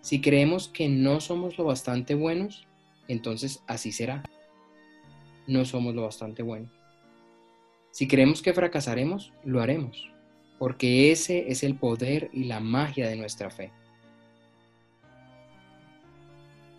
Si 0.01 0.19
creemos 0.19 0.67
que 0.67 0.89
no 0.89 1.21
somos 1.21 1.57
lo 1.57 1.65
bastante 1.65 2.15
buenos, 2.15 2.67
entonces 3.07 3.63
así 3.67 3.91
será. 3.91 4.23
No 5.47 5.63
somos 5.63 5.93
lo 5.93 6.03
bastante 6.03 6.41
buenos. 6.41 6.71
Si 7.91 8.07
creemos 8.07 8.41
que 8.41 8.53
fracasaremos, 8.53 9.31
lo 9.43 9.61
haremos, 9.61 10.09
porque 10.57 11.11
ese 11.11 11.51
es 11.51 11.63
el 11.63 11.75
poder 11.75 12.29
y 12.33 12.45
la 12.45 12.59
magia 12.59 13.07
de 13.07 13.15
nuestra 13.15 13.51
fe. 13.51 13.71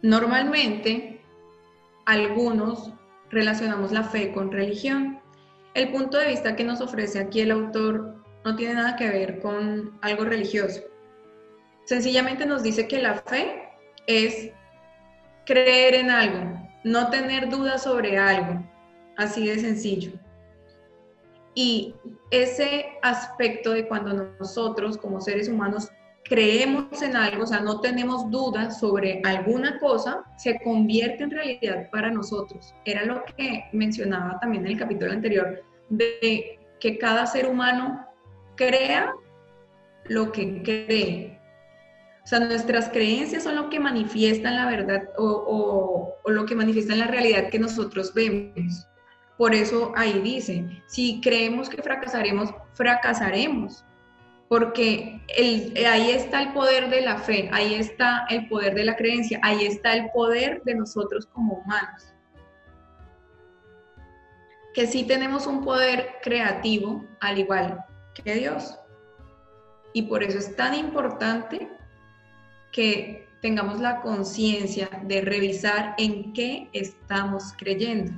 Normalmente, 0.02 1.20
algunos 2.06 2.90
relacionamos 3.30 3.92
la 3.92 4.02
fe 4.02 4.32
con 4.32 4.50
religión. 4.50 5.20
El 5.74 5.92
punto 5.92 6.18
de 6.18 6.28
vista 6.28 6.56
que 6.56 6.64
nos 6.64 6.80
ofrece 6.80 7.20
aquí 7.20 7.40
el 7.40 7.52
autor 7.52 8.16
no 8.44 8.56
tiene 8.56 8.74
nada 8.74 8.96
que 8.96 9.08
ver 9.08 9.40
con 9.40 9.96
algo 10.02 10.24
religioso. 10.24 10.80
Sencillamente 11.92 12.46
nos 12.46 12.62
dice 12.62 12.88
que 12.88 13.02
la 13.02 13.16
fe 13.16 13.68
es 14.06 14.50
creer 15.44 15.92
en 15.94 16.08
algo, 16.08 16.58
no 16.84 17.10
tener 17.10 17.50
dudas 17.50 17.82
sobre 17.82 18.16
algo, 18.16 18.64
así 19.18 19.46
de 19.46 19.58
sencillo. 19.58 20.12
Y 21.54 21.94
ese 22.30 22.86
aspecto 23.02 23.72
de 23.72 23.86
cuando 23.86 24.34
nosotros 24.40 24.96
como 24.96 25.20
seres 25.20 25.50
humanos 25.50 25.90
creemos 26.24 27.02
en 27.02 27.14
algo, 27.14 27.42
o 27.42 27.46
sea, 27.46 27.60
no 27.60 27.82
tenemos 27.82 28.30
dudas 28.30 28.80
sobre 28.80 29.20
alguna 29.22 29.78
cosa, 29.78 30.24
se 30.38 30.58
convierte 30.60 31.24
en 31.24 31.30
realidad 31.30 31.90
para 31.90 32.10
nosotros. 32.10 32.74
Era 32.86 33.04
lo 33.04 33.22
que 33.36 33.64
mencionaba 33.74 34.40
también 34.40 34.64
en 34.64 34.72
el 34.72 34.78
capítulo 34.78 35.12
anterior, 35.12 35.62
de 35.90 36.58
que 36.80 36.96
cada 36.96 37.26
ser 37.26 37.46
humano 37.46 38.02
crea 38.56 39.12
lo 40.06 40.32
que 40.32 40.62
cree. 40.62 41.41
O 42.24 42.26
sea, 42.26 42.38
nuestras 42.38 42.88
creencias 42.88 43.42
son 43.42 43.56
lo 43.56 43.68
que 43.68 43.80
manifiestan 43.80 44.56
la 44.56 44.66
verdad 44.66 45.08
o, 45.18 46.16
lo 46.24 46.46
que 46.46 46.54
manifiestan 46.54 47.00
la 47.00 47.08
realidad 47.08 47.50
que 47.50 47.58
nosotros 47.58 48.14
vemos. 48.14 48.86
Por 49.36 49.54
eso 49.54 49.92
ahí 49.96 50.20
dice, 50.20 50.64
si 50.86 51.20
creemos 51.20 51.68
que 51.68 51.82
fracasaremos, 51.82 52.50
fracasaremos, 52.74 53.84
porque 54.48 55.20
ahí 55.36 56.10
está 56.10 56.42
el 56.42 56.52
poder 56.52 56.90
de 56.90 57.00
la 57.00 57.16
fe, 57.16 57.48
ahí 57.52 57.74
está 57.74 58.26
el 58.30 58.48
poder 58.48 58.74
de 58.74 58.84
la 58.84 58.94
creencia, 58.94 59.40
ahí 59.42 59.66
está 59.66 59.94
el 59.94 60.10
poder 60.10 60.62
de 60.62 60.76
nosotros 60.76 61.26
como 61.26 61.54
humanos. 61.54 62.14
Que 64.74 64.86
sí 64.86 65.04
tenemos 65.04 65.46
un 65.46 65.64
poder 65.64 66.18
creativo, 66.22 67.04
al 67.20 67.38
igual 67.38 67.84
que 68.14 68.34
Dios. 68.34 68.78
Y 69.92 70.02
por 70.02 70.22
eso 70.22 70.38
es 70.38 70.54
tan 70.54 70.74
importante 70.74 71.68
que 72.72 73.28
tengamos 73.40 73.80
la 73.80 74.00
conciencia 74.00 74.88
de 75.04 75.20
revisar 75.20 75.94
en 75.98 76.32
qué 76.32 76.68
estamos 76.72 77.52
creyendo. 77.58 78.12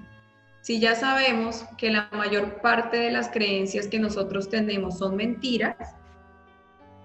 Si 0.61 0.81
ya 0.81 0.95
sabemos 0.95 1.65
que 1.77 1.91
la 1.91 2.09
mayor 2.13 2.63
parte 2.63 2.97
de 2.97 3.11
las 3.11 3.29
creencias 3.29 3.87
que 3.89 3.99
nosotros 3.99 4.49
tenemos 4.49 4.99
son 4.99 5.17
mentiras, 5.17 5.77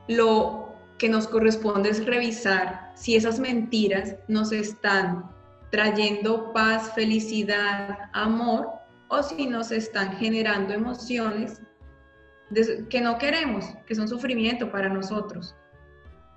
lo 0.07 0.75
que 0.97 1.09
nos 1.09 1.27
corresponde 1.27 1.89
es 1.89 2.05
revisar 2.05 2.91
si 2.95 3.15
esas 3.15 3.39
mentiras 3.39 4.15
nos 4.27 4.51
están 4.51 5.29
trayendo 5.71 6.51
paz, 6.53 6.93
felicidad, 6.93 7.97
amor, 8.13 8.69
o 9.09 9.23
si 9.23 9.47
nos 9.47 9.71
están 9.71 10.17
generando 10.17 10.73
emociones 10.73 11.61
que 12.89 13.01
no 13.01 13.17
queremos, 13.17 13.65
que 13.85 13.95
son 13.95 14.07
sufrimiento 14.07 14.71
para 14.71 14.89
nosotros. 14.89 15.55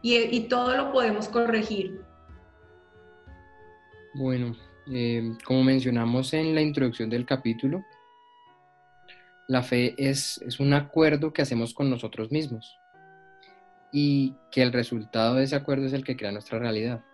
Y, 0.03 0.41
todo 0.49 0.77
lo 0.77 0.93
podemos 0.93 1.29
corregir. 1.29 2.01
Bueno, 4.15 4.57
eh, 4.93 5.37
como 5.45 5.63
mencionamos 5.63 6.35
en 6.35 6.55
la 6.55 6.61
introducción 6.61 7.09
del 7.09 7.25
capítulo, 7.25 7.85
la 9.47 9.63
fe 9.63 9.95
es, 9.97 10.39
es 10.43 10.59
un 10.59 10.75
acuerdo 10.75 11.33
que 11.33 11.43
hacemos 11.43 11.73
con 11.73 11.89
nosotros 11.89 12.33
mismos 12.33 12.79
y 13.93 14.35
que 14.51 14.63
el 14.63 14.73
resultado 14.73 15.37
de 15.37 15.45
ese 15.45 15.55
acuerdo 15.55 15.87
es 15.87 15.93
el 15.93 16.05
que 16.05 16.17
crea 16.17 16.33
nuestra 16.33 16.59
realidad. 16.59 17.05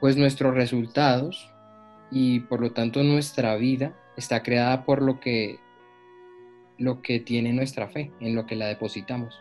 Pues 0.00 0.16
nuestros 0.16 0.54
resultados 0.54 1.50
y 2.10 2.40
por 2.40 2.60
lo 2.60 2.72
tanto 2.72 3.02
nuestra 3.02 3.56
vida 3.56 3.96
está 4.16 4.42
creada 4.42 4.84
por 4.84 5.02
lo 5.02 5.18
que, 5.18 5.58
lo 6.78 7.00
que 7.00 7.20
tiene 7.20 7.52
nuestra 7.52 7.88
fe, 7.88 8.12
en 8.20 8.34
lo 8.34 8.46
que 8.46 8.56
la 8.56 8.66
depositamos. 8.66 9.40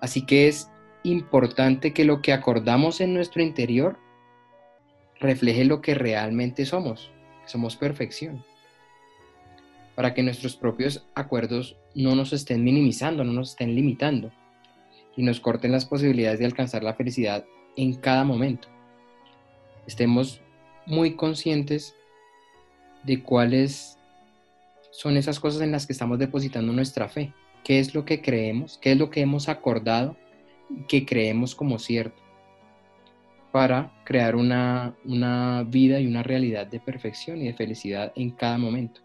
Así 0.00 0.24
que 0.24 0.48
es 0.48 0.70
importante 1.04 1.92
que 1.92 2.04
lo 2.04 2.22
que 2.22 2.32
acordamos 2.32 3.00
en 3.00 3.14
nuestro 3.14 3.42
interior 3.42 3.98
refleje 5.20 5.64
lo 5.64 5.80
que 5.80 5.94
realmente 5.94 6.66
somos, 6.66 7.10
somos 7.46 7.76
perfección, 7.76 8.44
para 9.94 10.14
que 10.14 10.22
nuestros 10.22 10.56
propios 10.56 11.06
acuerdos 11.14 11.76
no 11.94 12.14
nos 12.14 12.32
estén 12.32 12.64
minimizando, 12.64 13.24
no 13.24 13.32
nos 13.32 13.50
estén 13.50 13.74
limitando 13.74 14.32
y 15.16 15.22
nos 15.22 15.40
corten 15.40 15.72
las 15.72 15.84
posibilidades 15.84 16.38
de 16.38 16.46
alcanzar 16.46 16.82
la 16.82 16.94
felicidad 16.94 17.44
en 17.76 17.94
cada 17.94 18.24
momento. 18.24 18.68
Estemos 19.86 20.40
muy 20.86 21.14
conscientes 21.14 21.94
de 23.04 23.22
cuáles 23.22 23.98
son 24.90 25.16
esas 25.16 25.40
cosas 25.40 25.62
en 25.62 25.72
las 25.72 25.86
que 25.86 25.92
estamos 25.92 26.18
depositando 26.18 26.72
nuestra 26.72 27.08
fe, 27.08 27.32
qué 27.64 27.78
es 27.78 27.94
lo 27.94 28.04
que 28.04 28.20
creemos, 28.20 28.78
qué 28.80 28.92
es 28.92 28.98
lo 28.98 29.10
que 29.10 29.20
hemos 29.20 29.48
acordado 29.48 30.16
que 30.88 31.04
creemos 31.06 31.54
como 31.54 31.78
cierto 31.78 32.22
para 33.52 33.92
crear 34.04 34.34
una, 34.34 34.96
vida 35.68 36.00
y 36.00 36.06
una 36.06 36.22
realidad 36.22 36.66
de 36.66 36.80
perfección 36.80 37.42
y 37.42 37.46
de 37.46 37.54
felicidad 37.54 38.12
en 38.16 38.30
cada 38.30 38.56
momento. 38.58 39.02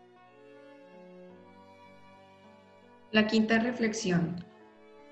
La 3.11 3.27
quinta 3.27 3.59
reflexión. 3.59 4.43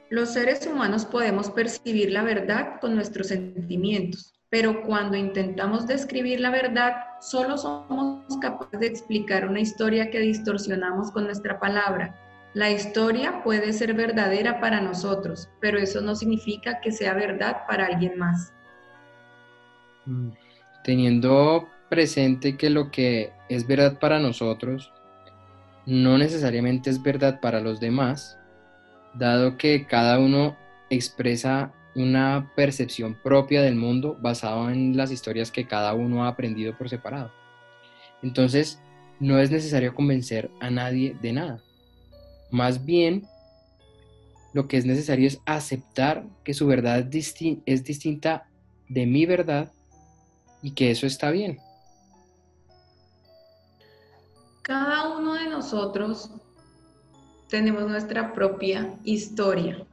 Los 0.09 0.33
seres 0.33 0.65
humanos 0.65 1.05
podemos 1.05 1.49
percibir 1.49 2.11
la 2.11 2.23
verdad 2.23 2.79
con 2.79 2.95
nuestros 2.95 3.27
sentimientos, 3.27 4.33
pero 4.49 4.83
cuando 4.83 5.17
intentamos 5.17 5.87
describir 5.87 6.39
la 6.39 6.51
verdad, 6.51 6.93
solo 7.19 7.57
somos 7.57 8.23
capaces 8.39 8.79
de 8.79 8.87
explicar 8.87 9.49
una 9.49 9.59
historia 9.59 10.09
que 10.11 10.19
distorsionamos 10.19 11.11
con 11.11 11.25
nuestra 11.25 11.59
palabra. 11.59 12.24
La 12.55 12.71
historia 12.71 13.43
puede 13.43 13.73
ser 13.73 13.93
verdadera 13.93 14.61
para 14.61 14.79
nosotros, 14.79 15.49
pero 15.59 15.77
eso 15.77 15.99
no 15.99 16.15
significa 16.15 16.79
que 16.79 16.93
sea 16.93 17.13
verdad 17.13 17.63
para 17.67 17.87
alguien 17.87 18.17
más. 18.17 18.53
Mm, 20.05 20.29
teniendo 20.81 21.67
presente 21.89 22.55
que 22.55 22.69
lo 22.69 22.91
que 22.91 23.33
es 23.49 23.67
verdad 23.67 23.99
para 23.99 24.19
nosotros 24.19 24.93
no 25.85 26.17
necesariamente 26.17 26.89
es 26.89 27.03
verdad 27.03 27.41
para 27.41 27.59
los 27.59 27.81
demás, 27.81 28.39
dado 29.15 29.57
que 29.57 29.85
cada 29.85 30.17
uno 30.17 30.55
expresa 30.89 31.73
una 31.93 32.53
percepción 32.55 33.17
propia 33.21 33.63
del 33.63 33.75
mundo 33.75 34.17
basada 34.21 34.71
en 34.71 34.95
las 34.95 35.11
historias 35.11 35.51
que 35.51 35.67
cada 35.67 35.93
uno 35.93 36.23
ha 36.23 36.29
aprendido 36.29 36.77
por 36.77 36.87
separado. 36.87 37.33
Entonces, 38.23 38.81
no 39.19 39.39
es 39.39 39.51
necesario 39.51 39.93
convencer 39.93 40.49
a 40.61 40.69
nadie 40.69 41.17
de 41.21 41.33
nada. 41.33 41.64
Más 42.55 42.85
bien, 42.85 43.27
lo 44.53 44.65
que 44.69 44.77
es 44.77 44.85
necesario 44.85 45.27
es 45.27 45.41
aceptar 45.45 46.23
que 46.45 46.53
su 46.53 46.65
verdad 46.65 47.05
es 47.11 47.83
distinta 47.83 48.47
de 48.87 49.05
mi 49.05 49.25
verdad 49.25 49.73
y 50.61 50.71
que 50.71 50.89
eso 50.89 51.05
está 51.05 51.31
bien. 51.31 51.59
Cada 54.61 55.17
uno 55.17 55.33
de 55.33 55.49
nosotros 55.49 56.31
tenemos 57.49 57.89
nuestra 57.89 58.31
propia 58.31 58.97
historia. 59.03 59.85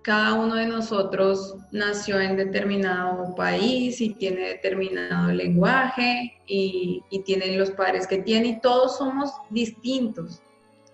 Cada 0.00 0.32
uno 0.32 0.54
de 0.54 0.66
nosotros 0.66 1.56
nació 1.72 2.22
en 2.22 2.38
determinado 2.38 3.34
país 3.34 4.00
y 4.00 4.14
tiene 4.14 4.48
determinado 4.48 5.30
lenguaje 5.30 6.40
y, 6.46 7.02
y 7.10 7.18
tiene 7.18 7.54
los 7.58 7.70
padres 7.70 8.06
que 8.06 8.22
tiene 8.22 8.48
y 8.48 8.60
todos 8.62 8.96
somos 8.96 9.30
distintos. 9.50 10.40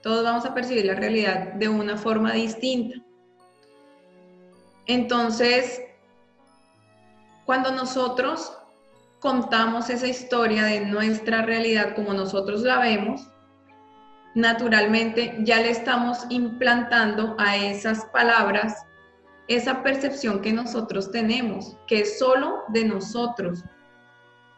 Todos 0.03 0.25
vamos 0.25 0.47
a 0.47 0.55
percibir 0.55 0.87
la 0.87 0.95
realidad 0.95 1.53
de 1.55 1.69
una 1.69 1.97
forma 1.97 2.33
distinta. 2.33 2.97
Entonces, 4.87 5.83
cuando 7.45 7.71
nosotros 7.71 8.57
contamos 9.19 9.91
esa 9.91 10.07
historia 10.07 10.65
de 10.65 10.87
nuestra 10.87 11.43
realidad 11.43 11.95
como 11.95 12.15
nosotros 12.15 12.63
la 12.63 12.79
vemos, 12.79 13.29
naturalmente 14.35 15.37
ya 15.41 15.59
le 15.61 15.71
estamos 15.71 16.25
implantando 16.31 17.37
a 17.39 17.57
esas 17.57 18.07
palabras 18.07 18.87
esa 19.49 19.83
percepción 19.83 20.41
que 20.41 20.53
nosotros 20.53 21.11
tenemos, 21.11 21.77
que 21.89 22.03
es 22.03 22.19
solo 22.19 22.63
de 22.69 22.85
nosotros. 22.85 23.65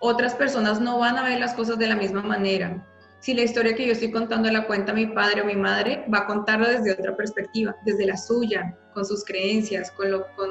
Otras 0.01 0.35
personas 0.35 0.81
no 0.81 0.99
van 0.99 1.17
a 1.17 1.25
ver 1.25 1.41
las 1.41 1.55
cosas 1.55 1.79
de 1.79 1.87
la 1.87 1.97
misma 1.97 2.23
manera 2.23 2.87
si 3.23 3.35
la 3.35 3.43
historia 3.43 3.77
que 3.77 3.87
yo 3.87 3.93
estoy 3.93 4.11
contando 4.11 4.51
la 4.51 4.67
cuenta 4.67 4.93
mi 4.93 5.07
padre 5.07 5.43
o 5.43 5.45
mi 5.45 5.55
madre, 5.55 6.05
va 6.13 6.19
a 6.19 6.27
contarlo 6.27 6.69
desde 6.69 6.91
otra 6.91 7.17
perspectiva, 7.17 7.77
desde 7.85 8.05
la 8.05 8.17
suya, 8.17 8.77
con 8.95 9.05
sus 9.05 9.25
creencias, 9.25 9.93
con, 9.93 10.09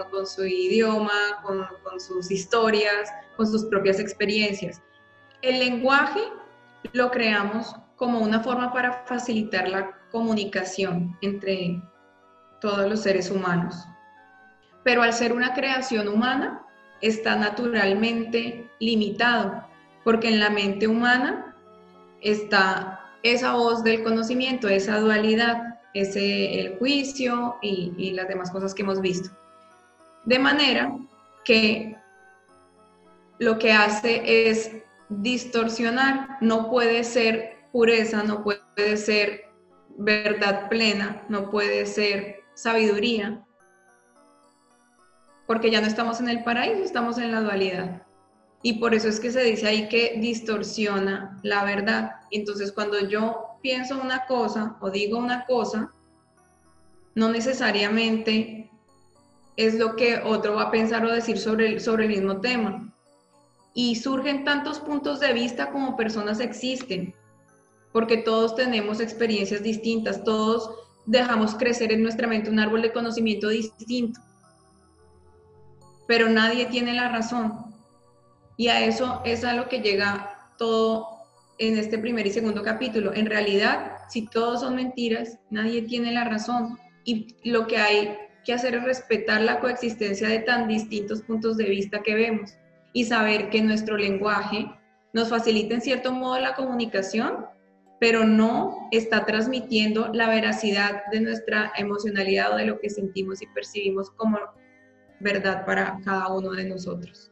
con, 0.09 0.25
su 0.25 0.45
idioma, 0.45 1.11
con 1.43 1.99
sus 1.99 2.31
historias, 2.31 3.13
con 3.35 3.45
sus 3.45 3.65
propias 3.65 3.99
experiencias. 3.99 4.81
El 5.41 5.59
lenguaje 5.59 6.21
lo 6.93 7.11
creamos 7.11 7.75
como 7.97 8.19
una 8.19 8.39
forma 8.39 8.71
para 8.71 9.03
facilitar 9.05 9.67
la 9.67 9.91
comunicación 10.09 11.17
entre 11.21 11.81
todos 12.61 12.89
los 12.89 13.01
seres 13.01 13.29
humanos. 13.29 13.85
Pero 14.85 15.01
al 15.03 15.11
ser 15.11 15.33
una 15.33 15.53
creación 15.53 16.07
humana, 16.07 16.65
está 17.01 17.35
naturalmente 17.35 18.69
limitado, 18.79 19.67
porque 20.05 20.29
en 20.29 20.39
la 20.39 20.49
mente 20.49 20.87
humana 20.87 21.50
está 22.21 23.01
esa 23.23 23.53
voz 23.53 23.83
del 23.83 24.03
conocimiento, 24.03 24.67
esa 24.67 24.99
dualidad, 24.99 25.79
ese 25.93 26.59
el 26.59 26.77
juicio 26.77 27.57
y, 27.61 27.93
y 27.97 28.11
las 28.11 28.27
demás 28.27 28.51
cosas 28.51 28.73
que 28.73 28.83
hemos 28.83 29.01
visto. 29.01 29.29
De 30.25 30.39
manera 30.39 30.95
que 31.43 31.97
lo 33.39 33.57
que 33.57 33.73
hace 33.73 34.49
es 34.49 34.71
distorsionar, 35.09 36.37
no 36.41 36.69
puede 36.69 37.03
ser 37.03 37.57
pureza, 37.71 38.23
no 38.23 38.43
puede 38.43 38.97
ser 38.97 39.45
verdad 39.97 40.69
plena, 40.69 41.23
no 41.27 41.49
puede 41.49 41.85
ser 41.85 42.43
sabiduría, 42.53 43.43
porque 45.47 45.71
ya 45.71 45.81
no 45.81 45.87
estamos 45.87 46.21
en 46.21 46.29
el 46.29 46.43
paraíso, 46.43 46.83
estamos 46.83 47.17
en 47.17 47.31
la 47.31 47.41
dualidad. 47.41 48.03
Y 48.63 48.73
por 48.73 48.93
eso 48.93 49.07
es 49.07 49.19
que 49.19 49.31
se 49.31 49.43
dice 49.43 49.67
ahí 49.67 49.89
que 49.89 50.17
distorsiona 50.19 51.39
la 51.43 51.63
verdad. 51.63 52.11
Entonces 52.29 52.71
cuando 52.71 52.99
yo 53.07 53.57
pienso 53.61 53.99
una 53.99 54.25
cosa 54.25 54.77
o 54.81 54.89
digo 54.89 55.17
una 55.17 55.45
cosa, 55.45 55.91
no 57.15 57.29
necesariamente 57.29 58.69
es 59.57 59.75
lo 59.75 59.95
que 59.95 60.21
otro 60.23 60.55
va 60.55 60.63
a 60.63 60.71
pensar 60.71 61.05
o 61.05 61.11
decir 61.11 61.37
sobre 61.37 61.67
el, 61.67 61.81
sobre 61.81 62.05
el 62.05 62.09
mismo 62.09 62.39
tema. 62.39 62.93
Y 63.73 63.95
surgen 63.95 64.43
tantos 64.43 64.79
puntos 64.79 65.19
de 65.19 65.33
vista 65.33 65.71
como 65.71 65.95
personas 65.95 66.39
existen, 66.39 67.13
porque 67.93 68.17
todos 68.17 68.55
tenemos 68.55 68.99
experiencias 68.99 69.63
distintas, 69.63 70.23
todos 70.23 70.71
dejamos 71.05 71.55
crecer 71.55 71.91
en 71.91 72.03
nuestra 72.03 72.27
mente 72.27 72.49
un 72.49 72.59
árbol 72.59 72.81
de 72.81 72.91
conocimiento 72.91 73.47
distinto, 73.49 74.19
pero 76.07 76.29
nadie 76.29 76.65
tiene 76.65 76.93
la 76.93 77.09
razón. 77.09 77.70
Y 78.57 78.67
a 78.67 78.85
eso 78.85 79.21
es 79.25 79.43
a 79.43 79.53
lo 79.53 79.67
que 79.69 79.79
llega 79.79 80.51
todo 80.57 81.07
en 81.57 81.77
este 81.77 81.97
primer 81.97 82.25
y 82.27 82.31
segundo 82.31 82.63
capítulo. 82.63 83.13
En 83.13 83.27
realidad, 83.27 83.97
si 84.09 84.27
todos 84.27 84.61
son 84.61 84.75
mentiras, 84.75 85.37
nadie 85.49 85.83
tiene 85.83 86.11
la 86.11 86.23
razón. 86.23 86.77
Y 87.03 87.35
lo 87.43 87.67
que 87.67 87.77
hay 87.77 88.17
que 88.43 88.53
hacer 88.53 88.75
es 88.75 88.83
respetar 88.83 89.41
la 89.41 89.59
coexistencia 89.59 90.27
de 90.27 90.39
tan 90.39 90.67
distintos 90.67 91.21
puntos 91.21 91.57
de 91.57 91.65
vista 91.65 92.01
que 92.01 92.15
vemos 92.15 92.51
y 92.93 93.05
saber 93.05 93.49
que 93.49 93.61
nuestro 93.61 93.97
lenguaje 93.97 94.69
nos 95.13 95.29
facilita 95.29 95.75
en 95.75 95.81
cierto 95.81 96.11
modo 96.11 96.39
la 96.39 96.55
comunicación, 96.55 97.45
pero 97.99 98.25
no 98.25 98.87
está 98.91 99.25
transmitiendo 99.25 100.09
la 100.13 100.29
veracidad 100.29 101.03
de 101.11 101.21
nuestra 101.21 101.71
emocionalidad 101.77 102.53
o 102.53 102.57
de 102.57 102.65
lo 102.65 102.79
que 102.79 102.89
sentimos 102.89 103.41
y 103.41 103.47
percibimos 103.47 104.09
como 104.11 104.39
verdad 105.19 105.65
para 105.65 105.99
cada 106.03 106.29
uno 106.33 106.51
de 106.51 106.65
nosotros. 106.65 107.30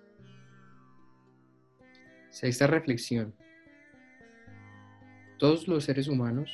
Sexta 2.39 2.67
reflexión. 2.67 3.36
Todos 5.39 5.67
los 5.67 5.84
seres 5.84 6.08
humanos 6.08 6.49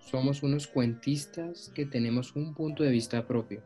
somos 0.00 0.42
unos 0.42 0.66
cuentistas 0.66 1.70
que 1.72 1.86
tenemos 1.86 2.34
un 2.34 2.52
punto 2.52 2.82
de 2.82 2.90
vista 2.90 3.28
propio. 3.28 3.62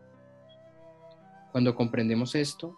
Cuando 1.53 1.75
comprendemos 1.75 2.35
esto, 2.35 2.77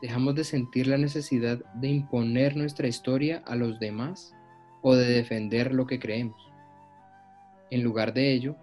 dejamos 0.00 0.34
de 0.34 0.44
sentir 0.44 0.86
la 0.86 0.96
necesidad 0.96 1.62
de 1.74 1.88
imponer 1.88 2.56
nuestra 2.56 2.88
historia 2.88 3.42
a 3.44 3.54
los 3.54 3.78
demás 3.80 4.34
o 4.80 4.94
de 4.94 5.12
defender 5.12 5.74
lo 5.74 5.86
que 5.86 5.98
creemos. 5.98 6.40
En 7.70 7.82
lugar 7.82 8.14
de 8.14 8.32
ello, 8.32 8.56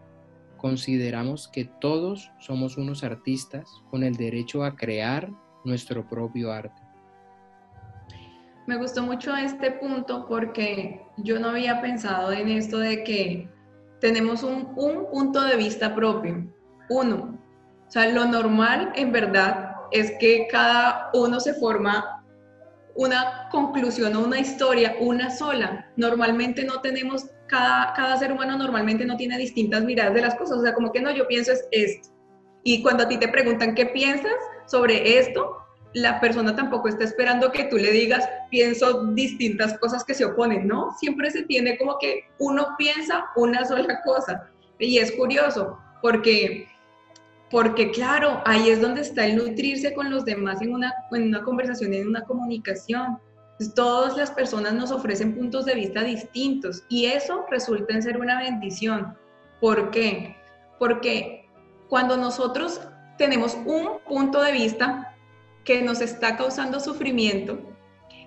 consideramos 0.58 1.47
que 1.47 1.65
todos 1.65 2.32
somos 2.39 2.75
unos 2.75 3.03
artistas 3.03 3.69
con 3.91 4.01
el 4.01 4.15
derecho 4.15 4.63
a 4.63 4.75
crear 4.75 5.29
nuestro 5.63 6.10
propio 6.10 6.51
arte. 6.51 6.88
Me 8.69 8.77
gustó 8.77 9.01
mucho 9.01 9.36
este 9.36 9.71
punto 9.71 10.27
porque 10.27 11.01
yo 11.17 11.39
no 11.39 11.49
había 11.49 11.82
pensado 11.82 12.32
en 12.32 12.49
esto 12.49 12.77
de 12.77 13.03
que 13.03 13.49
tenemos 13.99 14.43
un, 14.43 14.73
un 14.75 15.10
punto 15.10 15.41
de 15.41 15.55
vista 15.55 15.95
propio, 15.95 16.47
uno, 16.88 17.41
o 17.88 17.91
sea, 17.91 18.10
lo 18.10 18.25
normal 18.25 18.93
en 18.95 19.12
verdad 19.12 19.71
es 19.91 20.12
que 20.19 20.47
cada 20.51 21.10
uno 21.15 21.39
se 21.39 21.55
forma 21.55 22.23
una 22.93 23.49
conclusión 23.49 24.15
o 24.15 24.19
una 24.23 24.39
historia, 24.39 24.97
una 24.99 25.32
sola. 25.32 25.91
Normalmente 25.95 26.63
no 26.63 26.79
tenemos, 26.79 27.25
cada, 27.47 27.93
cada 27.93 28.17
ser 28.17 28.32
humano 28.32 28.55
normalmente 28.55 29.03
no 29.03 29.17
tiene 29.17 29.39
distintas 29.39 29.84
miradas 29.84 30.13
de 30.13 30.21
las 30.21 30.36
cosas. 30.36 30.60
O 30.60 30.62
sea, 30.62 30.75
como 30.75 30.91
que 30.91 31.01
no, 31.01 31.10
yo 31.10 31.27
pienso 31.27 31.53
es 31.53 31.67
esto. 31.71 32.10
Y 32.63 32.84
cuando 32.84 33.05
a 33.05 33.08
ti 33.08 33.17
te 33.17 33.29
preguntan 33.29 33.73
qué 33.73 33.88
piensas 33.88 34.36
sobre 34.67 35.17
esto, 35.17 35.58
la 35.93 36.19
persona 36.19 36.56
tampoco 36.56 36.88
está 36.88 37.04
esperando 37.04 37.52
que 37.52 37.63
tú 37.65 37.78
le 37.78 37.91
digas, 37.91 38.28
pienso 38.52 39.06
distintas 39.08 39.78
cosas 39.80 40.04
que 40.04 40.13
se 40.13 40.25
oponen, 40.25 40.67
¿no? 40.67 40.95
Siempre 40.99 41.32
se 41.32 41.43
tiene 41.43 41.78
como 41.78 41.97
que 41.97 42.25
uno 42.38 42.75
piensa 42.78 43.25
una 43.36 43.65
sola 43.65 44.02
cosa. 44.04 44.49
Y 44.78 44.99
es 44.99 45.12
curioso, 45.12 45.80
porque 46.02 46.67
porque 47.49 47.89
claro, 47.89 48.41
ahí 48.45 48.69
es 48.69 48.80
donde 48.80 49.02
está 49.02 49.25
el 49.25 49.36
nutrirse 49.36 49.93
con 49.93 50.12
los 50.12 50.23
demás 50.23 50.62
en 50.62 50.73
una, 50.73 50.93
en 51.12 51.23
una 51.23 51.43
conversación, 51.43 51.93
en 51.93 52.08
una 52.08 52.23
comunicación. 52.23 53.19
todas 53.75 54.15
las 54.15 54.32
personas 54.32 54.73
nos 54.73 54.91
ofrecen 54.91 55.36
puntos 55.36 55.65
de 55.65 55.75
vista 55.75 56.04
distintos 56.04 56.84
y 56.89 57.08
eso 57.08 57.45
resulta 57.49 57.93
en 57.93 58.04
ser 58.04 58.17
una 58.17 58.39
bendición. 58.39 59.17
¿Por 59.60 59.89
qué? 59.89 60.38
Porque 60.78 61.49
cuando 61.89 62.15
nosotros 62.17 62.82
tenemos 63.17 63.58
un 63.65 63.99
punto 64.08 64.41
de 64.41 64.52
vista 64.52 65.09
que 65.63 65.82
nos 65.82 66.02
está 66.02 66.38
causando 66.38 66.80
sufrimiento, 66.80 67.60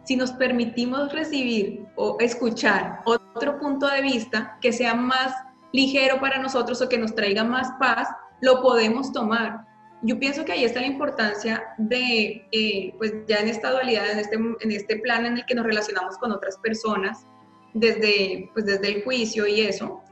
si 0.04 0.16
nos 0.16 0.32
permitimos 0.32 1.12
recibir 1.12 1.86
o 1.96 2.16
escuchar 2.20 3.00
otro 3.04 3.58
punto 3.58 3.86
de 3.86 4.02
vista 4.02 4.58
que 4.60 4.72
sea 4.72 4.94
más 4.94 5.34
ligero 5.72 6.20
para 6.20 6.38
nosotros 6.38 6.82
o 6.82 6.88
que 6.88 6.98
nos 6.98 7.14
traiga 7.14 7.44
más 7.44 7.70
paz, 7.78 8.08
lo 8.40 8.60
podemos 8.60 9.12
tomar. 9.12 9.64
Yo 10.02 10.18
pienso 10.18 10.44
que 10.44 10.52
ahí 10.52 10.64
está 10.64 10.80
la 10.80 10.88
importancia 10.88 11.62
de, 11.78 12.46
eh, 12.50 12.94
pues 12.98 13.14
ya 13.28 13.36
en 13.36 13.48
esta 13.48 13.70
dualidad, 13.70 14.10
en 14.10 14.18
este, 14.18 14.34
en 14.34 14.72
este 14.72 14.96
plan 14.96 15.24
en 15.26 15.38
el 15.38 15.46
que 15.46 15.54
nos 15.54 15.64
relacionamos 15.64 16.18
con 16.18 16.32
otras 16.32 16.58
personas, 16.58 17.24
desde, 17.72 18.50
pues 18.52 18.66
desde 18.66 18.88
el 18.88 19.04
juicio 19.04 19.46
y 19.46 19.60
eso, 19.60 20.02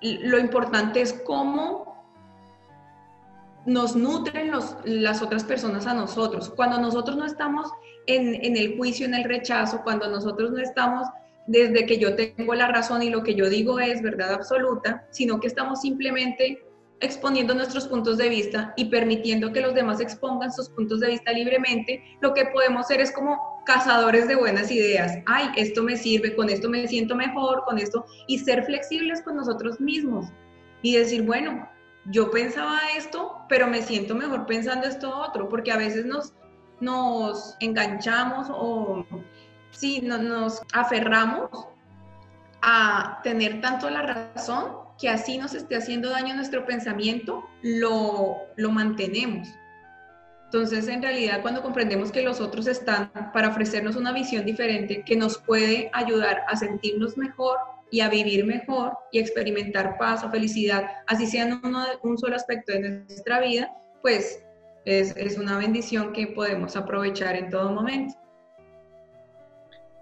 lo 0.00 0.38
importante 0.38 1.00
es 1.00 1.12
cómo 1.24 1.85
nos 3.66 3.96
nutren 3.96 4.52
las 4.84 5.22
otras 5.22 5.44
personas 5.44 5.86
a 5.86 5.94
nosotros. 5.94 6.50
Cuando 6.54 6.78
nosotros 6.78 7.16
no 7.16 7.26
estamos 7.26 7.70
en, 8.06 8.34
en, 8.44 8.56
el 8.56 8.76
juicio, 8.76 9.06
en 9.06 9.14
el 9.14 9.24
rechazo, 9.24 9.82
cuando 9.82 10.08
nosotros 10.08 10.52
no 10.52 10.58
estamos 10.58 11.08
desde 11.46 11.86
que 11.86 11.98
yo 11.98 12.14
tengo 12.14 12.54
la 12.54 12.68
razón 12.68 13.02
y 13.02 13.10
lo 13.10 13.22
que 13.22 13.34
yo 13.34 13.48
digo 13.48 13.78
es 13.78 14.02
verdad 14.02 14.32
absoluta, 14.32 15.06
sino 15.10 15.40
que 15.40 15.46
estamos 15.46 15.80
simplemente 15.80 16.62
exponiendo 17.00 17.54
nuestros 17.54 17.86
puntos 17.88 18.16
de 18.16 18.28
vista 18.28 18.72
y 18.76 18.86
permitiendo 18.86 19.52
que 19.52 19.60
los 19.60 19.74
demás 19.74 20.00
expongan 20.00 20.52
sus 20.52 20.68
puntos 20.70 21.00
de 21.00 21.08
vista 21.08 21.32
libremente, 21.32 22.02
lo 22.20 22.32
que 22.32 22.46
podemos 22.46 22.86
ser 22.86 23.00
es 23.00 23.12
como 23.12 23.38
cazadores 23.66 24.28
de 24.28 24.36
buenas 24.36 24.70
ideas. 24.70 25.18
Ay, 25.26 25.48
esto 25.56 25.82
me 25.82 25.96
sirve, 25.96 26.34
con 26.34 26.48
esto 26.48 26.70
me 26.70 26.86
siento 26.88 27.14
mejor, 27.14 27.64
con 27.64 27.78
esto, 27.78 28.06
y 28.26 28.38
ser 28.38 28.64
flexibles 28.64 29.22
con 29.22 29.36
nosotros 29.36 29.80
mismos 29.80 30.26
y 30.82 30.96
decir, 30.96 31.22
bueno, 31.22 31.68
yo 32.10 32.30
pensaba 32.30 32.78
esto, 32.96 33.38
pero 33.48 33.66
me 33.66 33.82
siento 33.82 34.14
mejor 34.14 34.46
pensando 34.46 34.86
esto 34.86 35.16
otro, 35.16 35.48
porque 35.48 35.72
a 35.72 35.76
veces 35.76 36.06
nos, 36.06 36.32
nos 36.80 37.56
enganchamos 37.60 38.48
o 38.50 39.04
sí, 39.70 40.00
nos 40.00 40.62
aferramos 40.72 41.50
a 42.62 43.20
tener 43.22 43.60
tanto 43.60 43.90
la 43.90 44.02
razón 44.02 44.86
que 44.98 45.08
así 45.08 45.36
nos 45.36 45.54
esté 45.54 45.76
haciendo 45.76 46.10
daño 46.10 46.34
nuestro 46.34 46.64
pensamiento, 46.64 47.44
lo, 47.62 48.36
lo 48.56 48.70
mantenemos. 48.70 49.48
Entonces, 50.44 50.88
en 50.88 51.02
realidad, 51.02 51.42
cuando 51.42 51.62
comprendemos 51.62 52.12
que 52.12 52.22
los 52.22 52.40
otros 52.40 52.66
están 52.66 53.10
para 53.32 53.48
ofrecernos 53.48 53.96
una 53.96 54.12
visión 54.12 54.46
diferente 54.46 55.02
que 55.02 55.16
nos 55.16 55.38
puede 55.38 55.90
ayudar 55.92 56.44
a 56.48 56.56
sentirnos 56.56 57.18
mejor 57.18 57.58
y 57.90 58.00
a 58.00 58.08
vivir 58.08 58.44
mejor 58.44 58.92
y 59.12 59.18
experimentar 59.18 59.96
paz 59.98 60.24
o 60.24 60.30
felicidad, 60.30 60.86
así 61.06 61.26
sea 61.26 61.44
en 61.44 61.60
un 62.02 62.18
solo 62.18 62.36
aspecto 62.36 62.72
de 62.72 62.80
nuestra 62.80 63.40
vida, 63.40 63.70
pues 64.02 64.44
es, 64.84 65.16
es 65.16 65.38
una 65.38 65.58
bendición 65.58 66.12
que 66.12 66.28
podemos 66.28 66.76
aprovechar 66.76 67.36
en 67.36 67.50
todo 67.50 67.70
momento. 67.70 68.14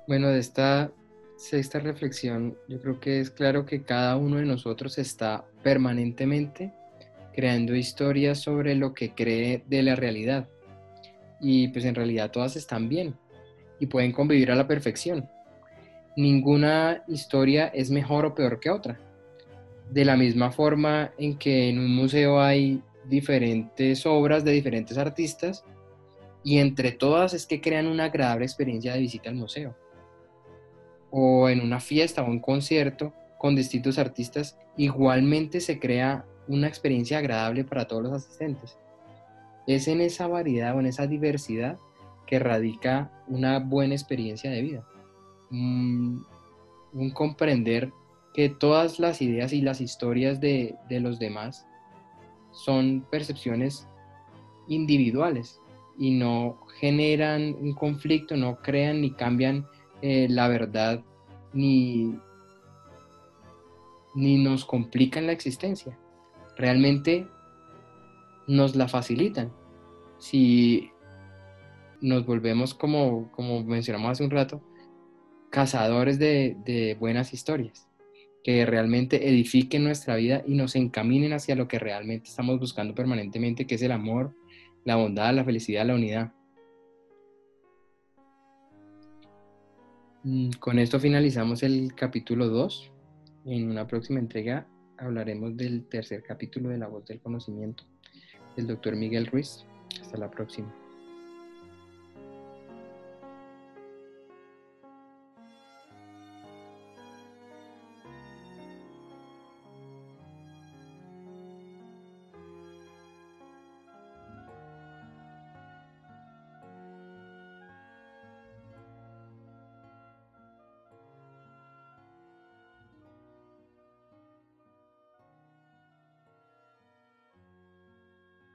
Bueno, 0.07 0.29
de 0.29 0.39
esta 0.39 0.91
sexta 1.37 1.79
reflexión, 1.79 2.57
yo 2.69 2.81
creo 2.81 3.01
que 3.01 3.21
es 3.21 3.31
claro 3.31 3.65
que 3.67 3.83
cada 3.83 4.17
uno 4.17 4.37
de 4.37 4.45
nosotros 4.45 4.99
está 4.99 5.45
permanentemente 5.63 6.73
creando 7.35 7.75
historias 7.75 8.39
sobre 8.39 8.75
lo 8.75 8.95
que 8.95 9.13
cree 9.13 9.65
de 9.67 9.83
la 9.83 9.97
realidad. 9.97 10.49
Y 11.41 11.69
pues 11.69 11.85
en 11.85 11.95
realidad 11.95 12.31
todas 12.31 12.57
están 12.57 12.89
bien 12.89 13.17
y 13.81 13.87
pueden 13.87 14.13
convivir 14.13 14.51
a 14.51 14.55
la 14.55 14.67
perfección. 14.67 15.29
Ninguna 16.17 17.03
historia 17.09 17.69
es 17.69 17.91
mejor 17.91 18.25
o 18.27 18.35
peor 18.35 18.61
que 18.61 18.71
otra. 18.71 19.01
De 19.91 20.05
la 20.05 20.17
misma 20.17 20.51
forma 20.51 21.13
en 21.19 21.37
que 21.37 21.69
en 21.69 21.79
un 21.79 21.95
museo 21.95 22.41
hay 22.41 22.83
diferentes 23.05 24.07
obras 24.07 24.45
de 24.45 24.53
diferentes 24.53 24.97
artistas 24.97 25.65
y 26.43 26.59
entre 26.59 26.93
todas 26.93 27.35
es 27.35 27.47
que 27.47 27.61
crean 27.61 27.87
una 27.87 28.05
agradable 28.05 28.45
experiencia 28.45 28.95
de 28.95 29.01
visita 29.01 29.29
al 29.29 29.37
museo 29.37 29.75
o 31.17 31.49
en 31.49 31.61
una 31.61 31.79
fiesta 31.79 32.23
o 32.23 32.27
un 32.27 32.41
concierto 32.41 33.13
con 33.39 33.55
distintos 33.55 34.01
artistas, 34.01 34.59
igualmente 34.77 35.61
se 35.61 35.79
crea 35.79 36.25
una 36.49 36.67
experiencia 36.67 37.19
agradable 37.19 37.63
para 37.63 37.87
todos 37.87 38.03
los 38.03 38.13
asistentes. 38.13 38.77
Es 39.69 39.87
en 39.87 40.01
esa 40.01 40.27
variedad 40.27 40.75
o 40.75 40.81
en 40.81 40.87
esa 40.87 41.07
diversidad 41.07 41.79
que 42.27 42.41
radica 42.41 43.13
una 43.29 43.61
buena 43.61 43.95
experiencia 43.95 44.51
de 44.51 44.63
vida. 44.63 44.85
Un, 45.55 47.11
comprender 47.13 47.93
que 48.35 48.49
todas 48.49 48.99
las 48.99 49.23
ideas 49.23 49.53
y 49.53 49.61
las 49.63 49.81
historias 49.81 50.41
de, 50.41 50.77
los 50.91 51.19
demás 51.19 51.67
son 52.53 53.07
percepciones 53.11 53.89
individuales 54.69 55.61
y 55.99 56.13
no 56.13 56.59
generan 56.79 57.55
un 57.61 57.75
conflicto, 57.75 58.37
no 58.37 58.57
crean 58.57 59.01
ni 59.01 59.13
cambian 59.13 59.67
eh, 60.03 60.27
la 60.29 60.49
verdad 60.49 61.03
ni, 61.53 62.19
ni 64.15 64.43
nos 64.43 64.65
complican 64.65 65.27
la 65.27 65.33
existencia. 65.33 65.99
Realmente 66.57 67.27
nos 68.47 68.77
la 68.77 68.89
facilitan. 68.89 69.53
Si 70.19 70.91
nos 72.01 72.27
volvemos, 72.27 72.75
como, 72.75 73.31
como 73.33 73.63
mencionamos 73.65 74.11
hace 74.11 74.25
un 74.25 74.31
rato, 74.31 74.61
cazadores 75.55 76.19
de, 76.19 76.97
buenas 76.99 77.33
historias, 77.33 77.87
que 78.43 78.67
realmente 78.67 79.29
edifiquen 79.29 79.85
nuestra 79.85 80.17
vida 80.17 80.43
y 80.45 80.57
nos 80.57 80.75
encaminen 80.75 81.33
hacia 81.33 81.55
lo 81.55 81.69
que 81.69 81.79
realmente 81.79 82.29
estamos 82.29 82.59
buscando 82.59 82.93
permanentemente, 82.93 83.65
que 83.65 83.77
es 83.77 83.83
el 83.83 83.93
amor, 83.93 84.35
la 84.85 84.97
bondad, 84.97 85.33
la 85.33 85.45
felicidad, 85.45 85.87
la 85.87 85.95
unidad. 85.95 86.33
Mm, 90.25 90.51
con 90.59 90.81
esto 90.81 90.99
finalizamos 90.99 91.63
el 91.63 91.95
capítulo 91.95 92.49
2. 92.49 92.91
En 93.45 93.71
una 93.71 93.87
próxima 93.87 94.19
entrega 94.19 94.67
hablaremos 94.99 95.57
del 95.57 95.87
tercer 95.87 96.25
capítulo 96.25 96.71
de 96.71 96.79
La 96.79 96.89
voz 96.89 97.05
del 97.05 97.21
conocimiento 97.21 97.85
del 98.57 98.67
doctor 98.67 98.97
Miguel 98.97 99.29
Ruiz. 99.29 99.65
Hasta 100.01 100.19
la 100.19 100.29
próxima. 100.29 100.84